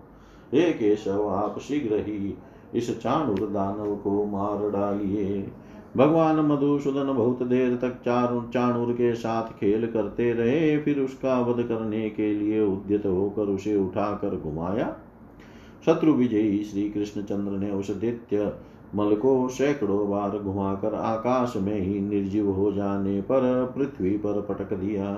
हे 0.54 0.72
केशव, 0.72 1.28
आप 1.30 1.60
शीघ्र 1.60 1.96
ही 1.96 2.38
इस 2.76 3.02
चाणुर 3.02 3.40
दानव 3.40 3.96
को 3.96 4.26
मार 4.26 4.70
डालिए। 4.70 5.48
भगवान 5.98 6.40
मधुसूदन 6.40 7.14
बहुत 7.14 7.44
देर 7.44 7.76
तक 7.76 8.02
चार 8.06 8.50
चाणुर 8.54 8.94
के 8.94 9.14
साथ 9.16 9.52
खेल 9.60 9.88
करते 9.88 10.34
रहे, 10.34 10.78
फिर 10.78 11.00
उसका 11.00 11.40
वध 11.40 11.64
करने 11.64 12.10
के 12.10 12.34
लिए 12.34 12.62
उद्यत 12.62 13.06
होकर 13.06 13.42
उसे 13.42 13.76
उठाकर 13.76 14.36
घुमाया। 14.36 14.96
शत्रु 15.86 16.14
विजयी 16.14 16.64
श्री 16.64 16.90
कृष्णचंद्र 16.90 17.52
ने 17.52 17.72
उस 17.72 17.92
दैत्य 17.92 18.54
मल 18.96 19.16
को 19.16 19.48
सैकड़ों 19.50 20.10
बार 20.10 20.38
घुमाकर 20.38 20.94
आकाश 20.94 21.54
में 21.58 21.80
ही 21.80 22.00
निर्जीव 22.00 22.50
हो 22.50 22.72
जाने 22.72 23.22
पर 23.22 23.74
पृथ्वी 23.78 24.18
पर 24.18 24.42
पटक 24.42 24.74
दिया। 24.74 25.16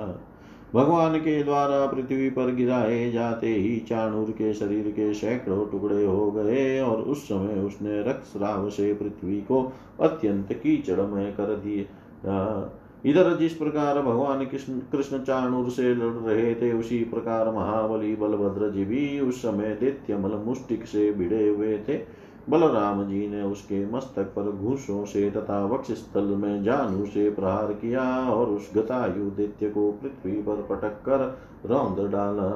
भगवान 0.73 1.17
के 1.17 1.43
द्वारा 1.43 1.85
पृथ्वी 1.85 2.29
पर 2.29 2.53
गिराए 2.55 3.11
जाते 3.11 3.47
ही 3.47 3.75
चाणूर 3.79 4.31
के 4.31 4.53
शरीर 4.53 4.87
के 4.91 5.13
सैकड़ों 5.13 5.65
टुकड़े 5.65 6.05
हो 6.05 6.31
गए 6.31 6.79
और 6.79 7.01
उस 7.01 7.23
समय 7.23 7.59
उसने 7.61 8.01
रक्तस्राव 8.01 8.69
से 8.69 8.93
पृथ्वी 8.93 9.41
को 9.41 9.61
अत्यंत 10.01 10.53
कीचड़मय 10.53 11.31
कर 11.31 11.55
दिया। 11.55 12.79
इधर 13.05 13.35
जिस 13.37 13.53
प्रकार 13.53 14.01
भगवान 14.01 14.45
कृष्ण 14.45 14.79
कृष्ण 14.91 15.19
चाणूर 15.19 15.69
से 15.69 15.93
लड़ 15.95 16.11
रहे 16.13 16.53
थे, 16.55 16.73
उसी 16.73 16.99
प्रकार 17.03 17.51
महाबली 17.51 18.15
बलभद्र 18.15 18.69
जी 18.71 18.85
भी 18.85 19.19
उस 19.19 19.41
समय 19.41 19.77
दैत्यमल 19.79 20.35
मुष्टिक 20.45 20.85
से 20.85 21.11
भिड़े 21.11 21.47
हुए 21.47 21.77
थे। 21.77 21.97
बलराम 22.49 23.03
जी 23.07 23.27
ने 23.27 23.41
उसके 23.41 23.85
मस्तक 23.85 24.23
पर 24.23 24.51
घूसों 24.51 25.05
से 25.05 25.31
तथा 25.31 25.65
वक्ष 25.65 25.91
स्थल 25.91 26.23
में 26.23 26.63
जानू 26.63 27.05
से 27.05 27.29
प्रहार 27.29 27.73
किया 27.73 28.29
और 28.29 28.47
उस 28.47 28.71
गतायु 28.75 29.29
दैत्य 29.29 29.69
को 29.69 29.91
पृथ्वी 29.91 30.31
पर 30.31 30.55
पटक 30.55 31.01
कर 31.05 31.39
रौंद 31.65 32.11
डाला। 32.11 32.49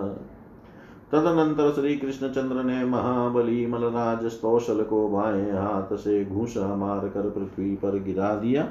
तदनंतर 1.11 1.71
श्री 1.71 1.97
कृष्णचंद्र 1.97 2.63
ने 2.63 2.85
महाबली 2.85 3.65
मलराज 3.67 4.25
स्तौशल 4.25 4.83
को 4.83 5.07
बाएँ 5.09 5.51
हाथ 5.51 5.95
से 5.95 6.25
घूसा 6.25 6.75
मार 6.75 7.07
कर 7.07 7.29
पृथ्वी 7.29 7.75
पर 7.75 7.99
गिरा 7.99 8.35
दिया। 8.35 8.69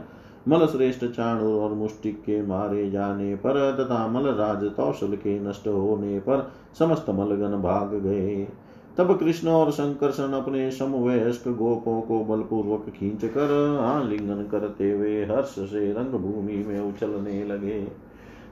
मल 0.49 0.67
श्रेष्ठ 0.67 1.05
चाणुर 1.05 1.62
और 1.62 1.71
मुष्टिक 1.71 2.21
के 2.21 2.43
मारे 2.47 2.91
जाने 2.91 3.35
पर 3.37 3.55
तथा 3.77 4.07
मलराज 4.09 4.64
तौशल 4.64 5.17
के 5.17 5.39
नष्ट 5.41 5.69
होने 5.69 6.19
पर 6.19 6.53
समस्त 6.79 7.11
मलगन 7.11 7.57
भाग 7.62 7.95
गए। 7.95 8.49
तब 8.99 9.18
कृष्ण 9.18 9.49
और 9.49 9.70
शंकरसन 9.70 10.32
अपने 10.32 10.70
समवयस्क 10.70 11.49
गोपों 11.49 12.01
को 12.01 12.24
बलपूर्वक 12.24 12.88
खींच 12.90 13.24
कर 13.24 13.78
आलिंगन 13.80 14.42
करते 14.51 14.90
हुए 14.90 15.24
हर्ष 15.24 15.49
से 15.49 15.92
रंग 15.92 16.12
भूमि 16.12 16.64
में 16.66 16.80
उछलने 16.80 17.44
लगे। 17.44 17.80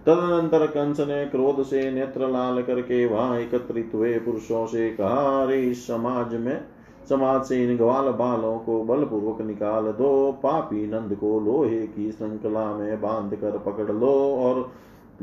तदनंतर 0.06 0.66
कंस 0.66 1.00
ने 1.00 1.24
क्रोध 1.26 1.62
से 1.62 1.90
नेत्र 1.90 2.28
लाल 2.28 2.62
करके 2.62 3.06
वहाँ 3.06 3.38
एकत्रित 3.38 3.90
हुए 3.94 4.18
पुरुषों 4.18 4.66
से 4.66 4.90
कहा 4.90 5.52
इस 5.52 5.86
समाज 5.86 6.34
में, 6.34 6.64
समाज 7.08 7.44
से 7.44 7.64
इन 7.64 7.76
ग्वाल 7.76 8.04
बालों 8.04 8.58
को 8.58 8.82
बलपूर्वक 8.84 9.40
निकाल 9.40 9.84
दो। 9.84 10.32
पापी 10.32 10.86
नंद 10.86 11.14
को 11.14 11.40
लोहे 11.40 11.86
की 11.86 12.12
श्रृंखला 12.12 12.74
में 12.74 13.00
बाँध 13.00 13.34
कर 13.34 13.58
पकड़ 13.58 13.90
लो 13.92 14.12
और 14.36 14.70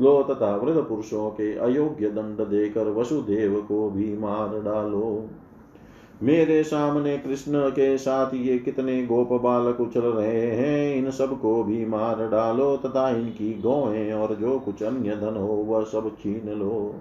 लो 0.00 0.22
तथा 0.22 0.56
वृद्ध 0.56 0.80
पुरुषों 0.80 1.30
के 1.30 1.58
अयोग्य 1.58 2.10
दंड 2.10 2.46
देकर 2.46 2.88
वसुदेव 2.88 3.60
को 3.68 3.90
भी 3.90 4.16
मार 4.18 4.48
डालो। 4.48 5.28
मेरे 6.22 6.62
सामने 6.62 7.18
कृष्ण 7.18 7.70
के 7.70 7.98
साथ 7.98 8.34
ये 8.34 8.58
कितने 8.58 9.06
गोप 9.06 9.32
बालक 9.32 9.80
उछल 9.80 10.00
रहे 10.00 10.46
हैं, 10.46 10.96
इन 10.96 11.10
सबको 11.10 11.64
भी 11.64 11.86
मार 11.86 12.28
डालो 12.28 12.76
तथा 12.76 13.08
इनकी 13.10 13.54
गौएँ 13.54 14.12
और 14.12 14.34
जो 14.34 14.58
कुछ 14.58 14.82
अन्य 14.82 15.16
धन 15.16 15.36
हो 15.36 15.54
वह 15.68 15.84
सब 15.84 16.10
छीन 16.20 16.50
लो। 16.58 16.94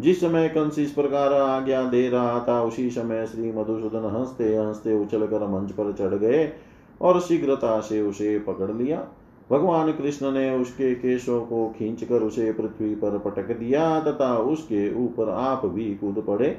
जिस 0.00 0.20
समय 0.20 0.48
कंस 0.48 0.78
इस 0.78 0.90
प्रकार 0.90 1.32
आज्ञा 1.32 1.82
दे 1.82 2.08
रहा 2.08 2.44
था, 2.48 2.62
उसी 2.62 2.90
समय 2.90 3.26
श्री 3.26 3.52
मधुसूदन 3.52 4.04
हँसते 4.04 4.56
हँसते 4.56 5.02
उछल 5.02 5.26
कर 5.26 5.46
मंच 5.46 5.72
पर 5.72 5.92
चढ़ 5.92 6.14
गए 6.14 6.52
और 7.00 7.20
शीघ्रता 7.20 7.80
से 7.80 8.02
उसे 8.02 8.38
पकड़ 8.38 8.70
लिया। 8.70 9.08
भगवान 9.50 9.92
कृष्ण 9.92 10.30
ने 10.32 10.50
उसके 10.56 10.94
केशों 10.94 11.40
को 11.40 11.66
खींचकर 11.68 12.22
उसे 12.22 12.52
पृथ्वी 12.52 12.94
पर 12.94 13.18
पटक 13.18 13.56
दिया 13.58 14.00
तथा 14.00 14.36
उसके 14.36 14.94
ऊपर 15.04 15.28
आप 15.28 15.66
भी 15.66 15.94
कूद 15.94 16.24
पड़े। 16.26 16.56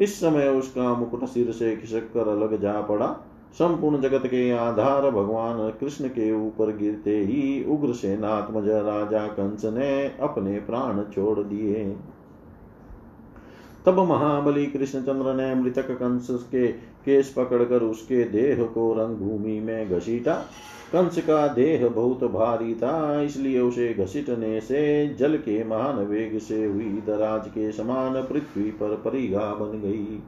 इस 0.00 0.20
समय 0.20 0.48
उसका 0.48 0.92
मुकुट 0.94 1.24
सिर 1.24 1.52
से 1.52 1.76
खिसक 1.76 2.10
कर 2.14 2.28
अलग 2.28 2.60
जा 2.60 2.80
पड़ा। 2.80 3.06
संपूर्ण 3.52 4.00
जगत 4.00 4.26
के 4.26 4.50
आधार 4.50 5.10
भगवान 5.10 5.70
कृष्ण 5.70 6.08
के 6.08 6.32
ऊपर 6.46 6.76
गिरते 6.76 7.16
ही 7.18 7.64
उग्र 7.64 7.92
सेनात्मज 7.92 8.68
राजा 8.68 9.26
कंस 9.28 9.64
ने 9.64 9.90
अपने 10.20 10.58
प्राण 10.60 11.02
छोड़ 11.04 11.38
दिए। 11.38 11.84
तब 13.86 13.98
महाबली 14.00 14.66
कृष्णचंद्र 14.66 15.34
ने 15.34 15.54
मृतक 15.54 15.90
कंस 15.90 16.28
के 16.30 16.66
केश 17.04 17.32
पकड़कर 17.36 17.82
उसके 17.82 18.24
देह 18.24 18.62
को 18.64 18.92
रंग 18.92 19.16
भूमि 19.16 19.58
में 19.60 19.90
घसीटा। 19.90 20.42
कंस 20.96 21.18
का 21.18 21.46
देह 21.48 21.88
बहुत 21.88 22.24
भारी 22.24 22.74
था 22.74 23.22
इसलिए 23.22 23.60
उसे 23.60 23.94
घसीटने 23.94 24.60
से 24.60 25.14
जल 25.14 25.36
के 25.36 25.64
महान 25.64 25.96
वेग 25.96 26.38
से 26.38 26.64
हुई 26.64 26.84
दराज 26.84 27.48
के 27.48 27.72
समान 27.72 28.22
पृथ्वी 28.22 28.70
पर 28.70 28.94
परिघा 28.96 29.54
बन 29.54 29.80
गई। 29.80 30.18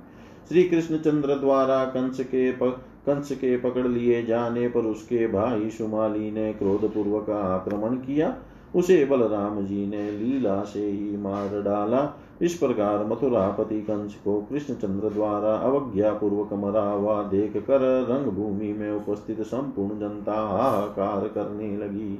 श्री 0.48 0.64
कृष्णचंद्र 0.64 1.34
द्वारा 1.34 1.84
कंस 1.84 2.20
के 2.20 2.52
पक, 2.52 2.84
कंस 3.06 3.32
के 3.32 3.56
पकड़ 3.56 3.86
लिए 3.86 4.22
जाने 4.22 4.68
पर 4.68 4.80
उसके 4.80 5.26
भाई 5.26 5.70
सुमाली 5.70 6.30
ने 6.30 6.52
क्रोध 6.52 6.94
पूर्वक 6.94 7.30
आक्रमण 7.30 7.96
किया। 7.96 8.36
उसे 8.74 9.04
बलराम 9.04 9.64
जी 9.66 9.86
ने 9.86 10.10
लीला 10.10 10.62
से 10.64 10.86
ही 10.86 11.16
मार 11.16 11.62
डाला। 11.62 12.16
इस 12.42 12.54
प्रकार 12.54 13.04
मथुरापति 13.04 13.80
कंस 13.80 14.14
को 14.14 14.40
कृष्णचंद्र 14.40 15.08
द्वारा 15.08 15.54
अवज्ञा 15.54 16.12
पूर्वक 16.12 16.52
मरा 16.52 16.82
हुआ 16.82 17.22
देख 17.22 17.56
कर 17.56 17.80
रंगभूमि 18.10 18.72
में 18.72 18.90
उपस्थित 18.92 19.40
संपूर्ण 19.40 19.98
जनता 20.00 20.32
हाहाकार 20.32 21.28
करने 21.28 21.76
लगी। 21.76 22.18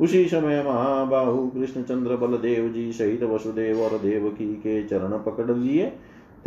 उसी 0.00 0.24
समय 0.28 0.62
महाबाहु 0.62 1.46
कृष्णचंद्र 1.46 2.16
बलदेव 2.16 2.68
जी 2.68 2.92
सहित 2.92 3.22
वसुदेव 3.22 3.80
और 3.80 3.98
देवकी 3.98 4.54
के 4.54 4.82
चरण 4.84 5.18
पकड़ 5.18 5.50
लिए। 5.50 5.92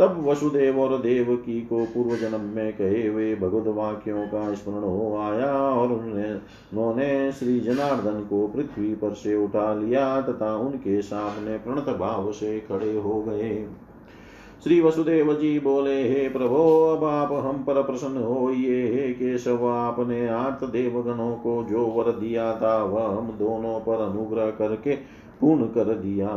तब 0.00 0.24
वसुदेव 0.26 0.80
और 0.80 0.96
देवकी 0.98 1.60
को 1.60 1.84
पूर्व 1.84 2.16
जन्म 2.16 2.40
में 2.40 2.72
कहे 2.72 3.06
हुए 3.06 3.34
भगवत 3.34 3.66
वाक्यों 3.66 4.26
का 4.26 4.54
स्मरण 4.54 4.82
हो 4.82 5.16
आया 5.18 5.52
और 5.52 5.92
उन्होंने 5.92 7.32
श्री 7.32 7.60
जनार्दन 7.60 8.20
को 8.20 8.46
पृथ्वी 8.48 8.94
पर 8.94 9.14
से 9.14 9.36
उठा 9.36 9.74
लिया 9.74 10.20
तथा 10.20 10.54
उनके 10.56 11.02
सामने 11.02 11.58
प्रणत 11.58 11.96
भाव 11.98 12.32
से 12.32 12.58
खड़े 12.60 12.96
हो 12.98 13.22
गए। 13.22 13.68
श्री 14.64 14.80
वसुदेव 14.80 15.32
जी 15.34 15.58
बोले, 15.60 16.02
हे 16.08 16.28
प्रभो, 16.28 16.64
अब 16.96 17.04
आप 17.04 17.32
हम 17.46 17.62
पर 17.62 17.82
प्रसन्न 17.82 18.22
हो 18.22 18.50
ये 18.50 18.82
हे 18.88 19.12
केशव, 19.12 19.66
आपने 19.68 20.28
आर्त 20.28 20.64
देवगणों 20.64 21.34
को 21.34 21.62
जो 21.64 21.86
वर 21.86 22.10
दिया 22.12 22.52
था, 22.56 22.82
वह 22.84 23.06
हम 23.18 23.30
दोनों 23.38 23.78
पर 23.80 24.00
अनुग्रह 24.00 24.50
करके 24.50 24.96
पूर्ण 25.40 25.64
कर 25.64 25.94
दिया। 25.94 26.28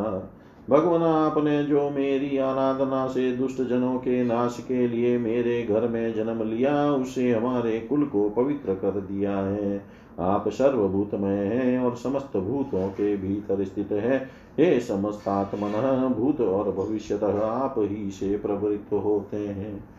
भगवान 0.70 1.04
आपने 1.04 1.64
जो 1.64 1.90
मेरी 1.90 2.38
आराधना 2.38 3.08
से 3.08 3.32
दुष्ट 3.32 3.62
जनों 3.62 3.98
के 3.98 4.24
नाश 4.24 4.66
के 4.68 4.88
लिए 4.88 5.18
मेरे 5.18 5.64
घर 5.64 5.88
में 5.88 6.14
जन्म 6.14 6.44
लिया, 6.44 6.92
उसे 6.92 7.32
हमारे 7.32 7.80
कुल 7.80 8.06
को 8.06 8.30
पवित्र 8.30 8.74
कर 8.74 8.92
दिया 8.92 9.38
है। 9.38 9.86
आप 10.20 10.50
सर्वभूतमय 10.50 11.36
हैं 11.36 11.80
और 11.80 11.96
समस्त 11.96 12.38
भूतों 12.38 12.90
के 12.90 13.18
भीतर 13.18 13.64
स्थित 13.64 13.92
है। 13.92 14.30
हे 14.58 14.80
समस्तात्मन 14.80 16.14
भूत 16.18 16.42
और 16.42 16.72
भविष्यतः 16.72 17.42
आप 17.46 17.76
ही 17.78 18.12
से 18.12 18.38
प्रवृत्त 18.38 18.94
होते 18.94 19.38
हैं। 19.38 19.93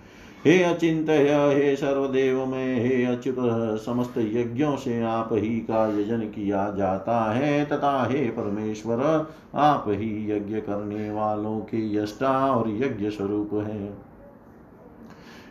हे 0.47 0.63
अचिंत 0.63 1.07
हे 1.11 1.77
सर्वदेव 1.77 2.47
में 2.47 2.81
हे 2.81 3.05
अच्युत, 3.05 3.37
समस्त 3.81 4.19
यज्ञों 4.19 4.77
से 4.77 5.01
आप 5.03 5.29
ही 5.33 5.49
का 5.49 6.01
यजन 6.01 6.21
किया 6.21 6.71
जाता 6.71 7.33
है। 7.33 7.65
तथा 7.65 8.07
हे 8.11 8.25
परमेश्वर, 8.25 9.27
आप 9.55 9.85
ही 9.89 10.31
यज्ञ 10.31 10.57
करने 10.57 11.11
वालों 11.11 11.61
के 11.61 11.95
यष्टा 11.97 12.53
और 12.53 12.71
यज्ञ 12.71 13.11
स्वरूप 13.11 13.55
हैं। 13.55 13.99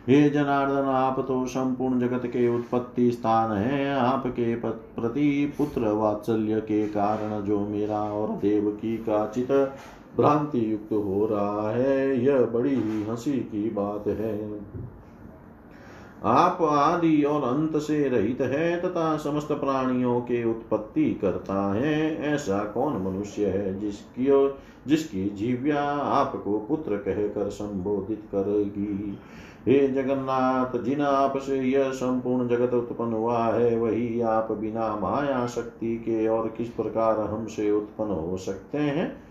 हे 0.08 0.30
जनार्दन, 0.30 0.88
आप 0.90 1.24
तो 1.28 1.46
संपूर्ण 1.46 2.00
जगत 2.00 2.26
के 2.26 2.48
उत्पत्ति 2.48 3.10
स्थान 3.12 3.56
है। 3.56 3.94
आपके 3.96 4.54
प्रति 4.54 5.54
पुत्र 5.58 5.80
वात्सल्य 5.80 6.60
के 6.60 6.86
कारण 6.86 7.40
जो 7.40 7.60
मेरा 7.60 8.00
और 8.00 8.28
देवकी 8.28 8.96
का 8.96 9.26
चित 9.26 9.72
भ्रांति 10.16 10.72
युक्त 10.72 10.92
हो 10.92 11.26
रहा 11.26 11.70
है, 11.70 12.24
यह 12.24 12.40
बड़ी 12.40 12.74
ही 12.74 13.04
हँसी 13.04 13.32
की 13.32 13.70
बात 13.70 14.06
है। 14.06 14.60
आप 16.24 16.58
आदि 16.62 17.22
और 17.22 17.42
अंत 17.42 17.76
से 17.76 18.08
रहित 18.08 18.40
है 18.40 18.80
तथा 18.80 19.16
समस्त 19.16 19.48
प्राणियों 19.52 20.20
के 20.20 20.44
उत्पत्ति 20.44 21.14
करता 21.14 21.74
है, 21.74 22.22
ऐसा 22.22 22.64
कौन 22.64 23.02
मनुष्य 23.02 23.46
है 23.46 23.80
जिसकी 23.80 24.54
जिसकी 24.88 25.30
जीव्या 25.30 25.82
आपको 25.92 26.58
पुत्र 26.58 26.96
कहकर 26.96 27.48
संबोधित 27.48 28.22
करेगी? 28.34 29.18
हे 29.66 29.88
जगन्नाथ, 29.88 30.82
जिन 30.82 31.00
आप 31.00 31.38
से 31.38 31.58
यह 31.58 31.90
संपूर्ण 31.90 32.48
जगत 32.48 32.74
उत्पन्न 32.74 33.12
हुआ 33.12 33.44
है, 33.44 33.78
वही 33.78 34.20
आप 34.20 34.52
बिना 34.52 34.96
माया 34.96 35.46
शक्ति 35.46 35.96
के 35.96 36.28
और 36.28 36.48
किस 36.48 36.68
प्रकार 36.68 37.20
हमसे 37.20 37.70
उत्पन्न 37.70 38.10
हो 38.10 38.36
सकते 38.36 38.78
हैं? 38.78 39.23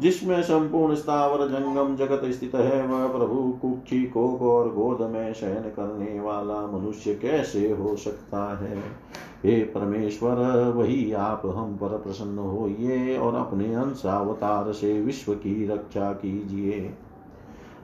जिसमें 0.00 0.42
संपूर्ण 0.42 0.94
स्थावर 0.94 1.48
जंगम 1.48 1.96
जगत 1.96 2.20
स्थित 2.24 2.54
है, 2.54 2.86
वह 2.86 3.08
प्रभु 3.08 3.58
कुक्षी 3.62 4.02
कोक 4.02 4.42
और 4.42 4.68
गोद 4.68 5.10
में 5.10 5.34
शयन 5.34 5.62
करने 5.62 6.20
वाला 6.20 6.66
मनुष्य 6.66 7.14
कैसे 7.14 7.70
हो 7.70 7.96
सकता 7.96 8.58
है? 8.58 8.78
हे 9.44 9.60
परमेश्वर, 9.60 10.34
वही 10.76 11.12
आप 11.12 11.42
हम 11.44 11.76
पर 11.76 11.88
प्रसन्न 11.88 12.38
होइए 12.38 13.18
और 13.18 13.34
अपने 13.34 13.74
अंशावतार 13.74 14.72
से 14.72 15.00
विश्व 15.00 15.34
की 15.34 15.66
रक्षा 15.66 16.12
कीजिए। 16.12 16.94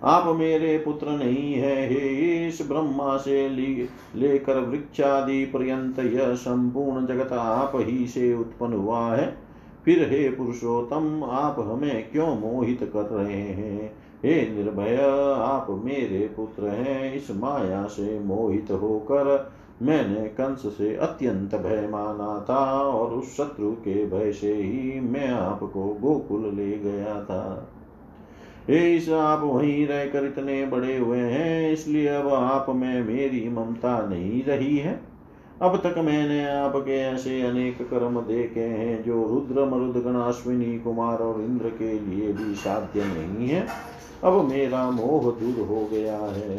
आप 0.05 0.37
मेरे 0.37 0.79
पुत्र 0.79 1.09
नहीं 1.09 1.55
है, 1.55 1.89
हे 1.89 2.49
इस 2.49 2.69
ब्रह्मा 2.69 3.17
से 3.17 3.49
लेकर 4.15 4.61
वृक्षादि 4.61 5.45
पर्यंत 5.45 5.99
यह 5.99 6.35
संपूर्ण 6.35 7.07
जगत 7.07 7.33
आप 7.33 7.73
ही 7.75 8.07
से 8.07 8.35
उत्पन्न 8.35 8.73
हुआ 8.73 9.01
है। 9.01 9.48
फिर 9.89 10.09
हे 10.11 10.31
पुरुषोत्तम, 10.31 11.25
आप 11.25 11.57
हमें 11.59 12.11
क्यों 12.11 12.37
मोहित 12.37 12.91
कर 12.93 13.03
रहे 13.03 13.43
हैं? 13.43 13.95
हे 14.25 14.55
निर्भय, 14.55 14.97
आप 15.39 15.67
मेरे 15.71 16.31
पुत्र 16.37 16.69
हैं, 16.69 17.15
इस 17.15 17.31
माया 17.31 17.87
से 17.87 18.21
मोहित 18.21 18.71
होकर 18.71 19.53
मैंने 19.83 20.29
कंस 20.29 20.59
से 20.59 20.97
अत्यंत 20.97 21.55
भय 21.55 21.89
माना 21.91 22.47
था 22.49 22.83
और 22.83 23.11
उस 23.11 23.37
शत्रु 23.37 23.73
के 23.73 24.07
भय 24.07 24.33
से 24.33 24.55
ही 24.55 25.01
मैं 25.01 25.29
आपको 25.29 25.85
गोकुल 25.85 26.55
ले 26.55 26.79
गया 26.79 27.25
था। 27.25 27.69
इस, 28.71 29.11
आप 29.11 29.41
वहीं 29.43 29.87
रहकर 29.87 30.25
इतने 30.25 30.67
बड़े 30.67 30.97
हुए 30.97 31.19
हैं, 31.19 31.73
इसलिए 31.73 32.09
अब 32.09 32.29
आप 32.29 32.67
में 32.69 33.03
मेरी 33.03 33.49
ममता 33.49 34.07
नहीं 34.07 34.45
रही 34.45 34.79
है। 34.79 35.08
अब 35.63 35.77
तक 35.77 35.95
मैंने 35.99 36.45
आपके 36.49 36.99
ऐसे 36.99 37.41
अनेक 37.43 37.79
कर्म 37.83 38.21
देखे 38.21 38.61
हैं 38.61 39.03
जो 39.05 39.15
रुद्र 39.29 39.65
मरुदगण 39.65 40.19
अश्विनी 40.21 40.79
कुमार 40.79 41.19
और 41.19 41.41
इंद्र 41.41 41.69
के 41.69 41.93
लिए 42.01 42.33
भी 42.33 42.55
साध्य 42.55 43.05
नहीं 43.05 43.49
है। 43.49 43.67
अब 44.25 44.41
मेरा 44.45 44.91
मोह 44.91 45.31
दूर 45.41 45.67
हो 45.67 45.85
गया 45.93 46.19
है। 46.19 46.57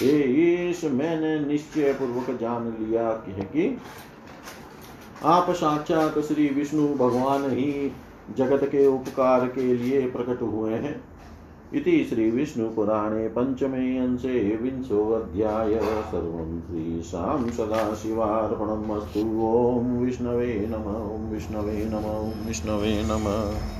हे 0.00 0.18
ईश, 0.42 0.84
मैंने 0.84 1.38
निश्चय 1.46 1.92
पूर्वक 1.92 2.38
जान 2.40 2.66
लिया 2.80 3.10
कि 3.26 3.78
आप 5.24 5.50
साक्षात 5.50 6.18
श्री 6.18 6.48
विष्णु 6.48 6.86
भगवान 6.94 7.50
ही 7.50 7.92
जगत 8.36 8.64
के 8.64 8.86
उपकार 8.86 9.46
के 9.46 9.74
लिए 9.74 10.00
प्रकट 10.10 10.42
हुए 10.42 10.72
हैं। 10.74 10.94
इति 11.74 12.06
श्रीविष्णुपुराणे 12.10 13.28
पञ्चमे 13.28 13.98
अंशे 13.98 14.56
विंशोऽध्याय। 14.62 15.74
सर्वं 15.80 16.60
श्रीशां 16.60 17.50
सदाशिवार्पणम् 17.50 18.90
अस्तु। 18.90 19.20
ॐ 19.20 20.04
विष्णवे 20.04 20.66
नम, 20.70 20.86
ॐ 21.14 21.32
विष्णवे 21.32 21.84
नम, 21.84 22.04
ॐ 22.04 22.46
विष्णवे 22.46 23.02
नमः। 23.02 23.62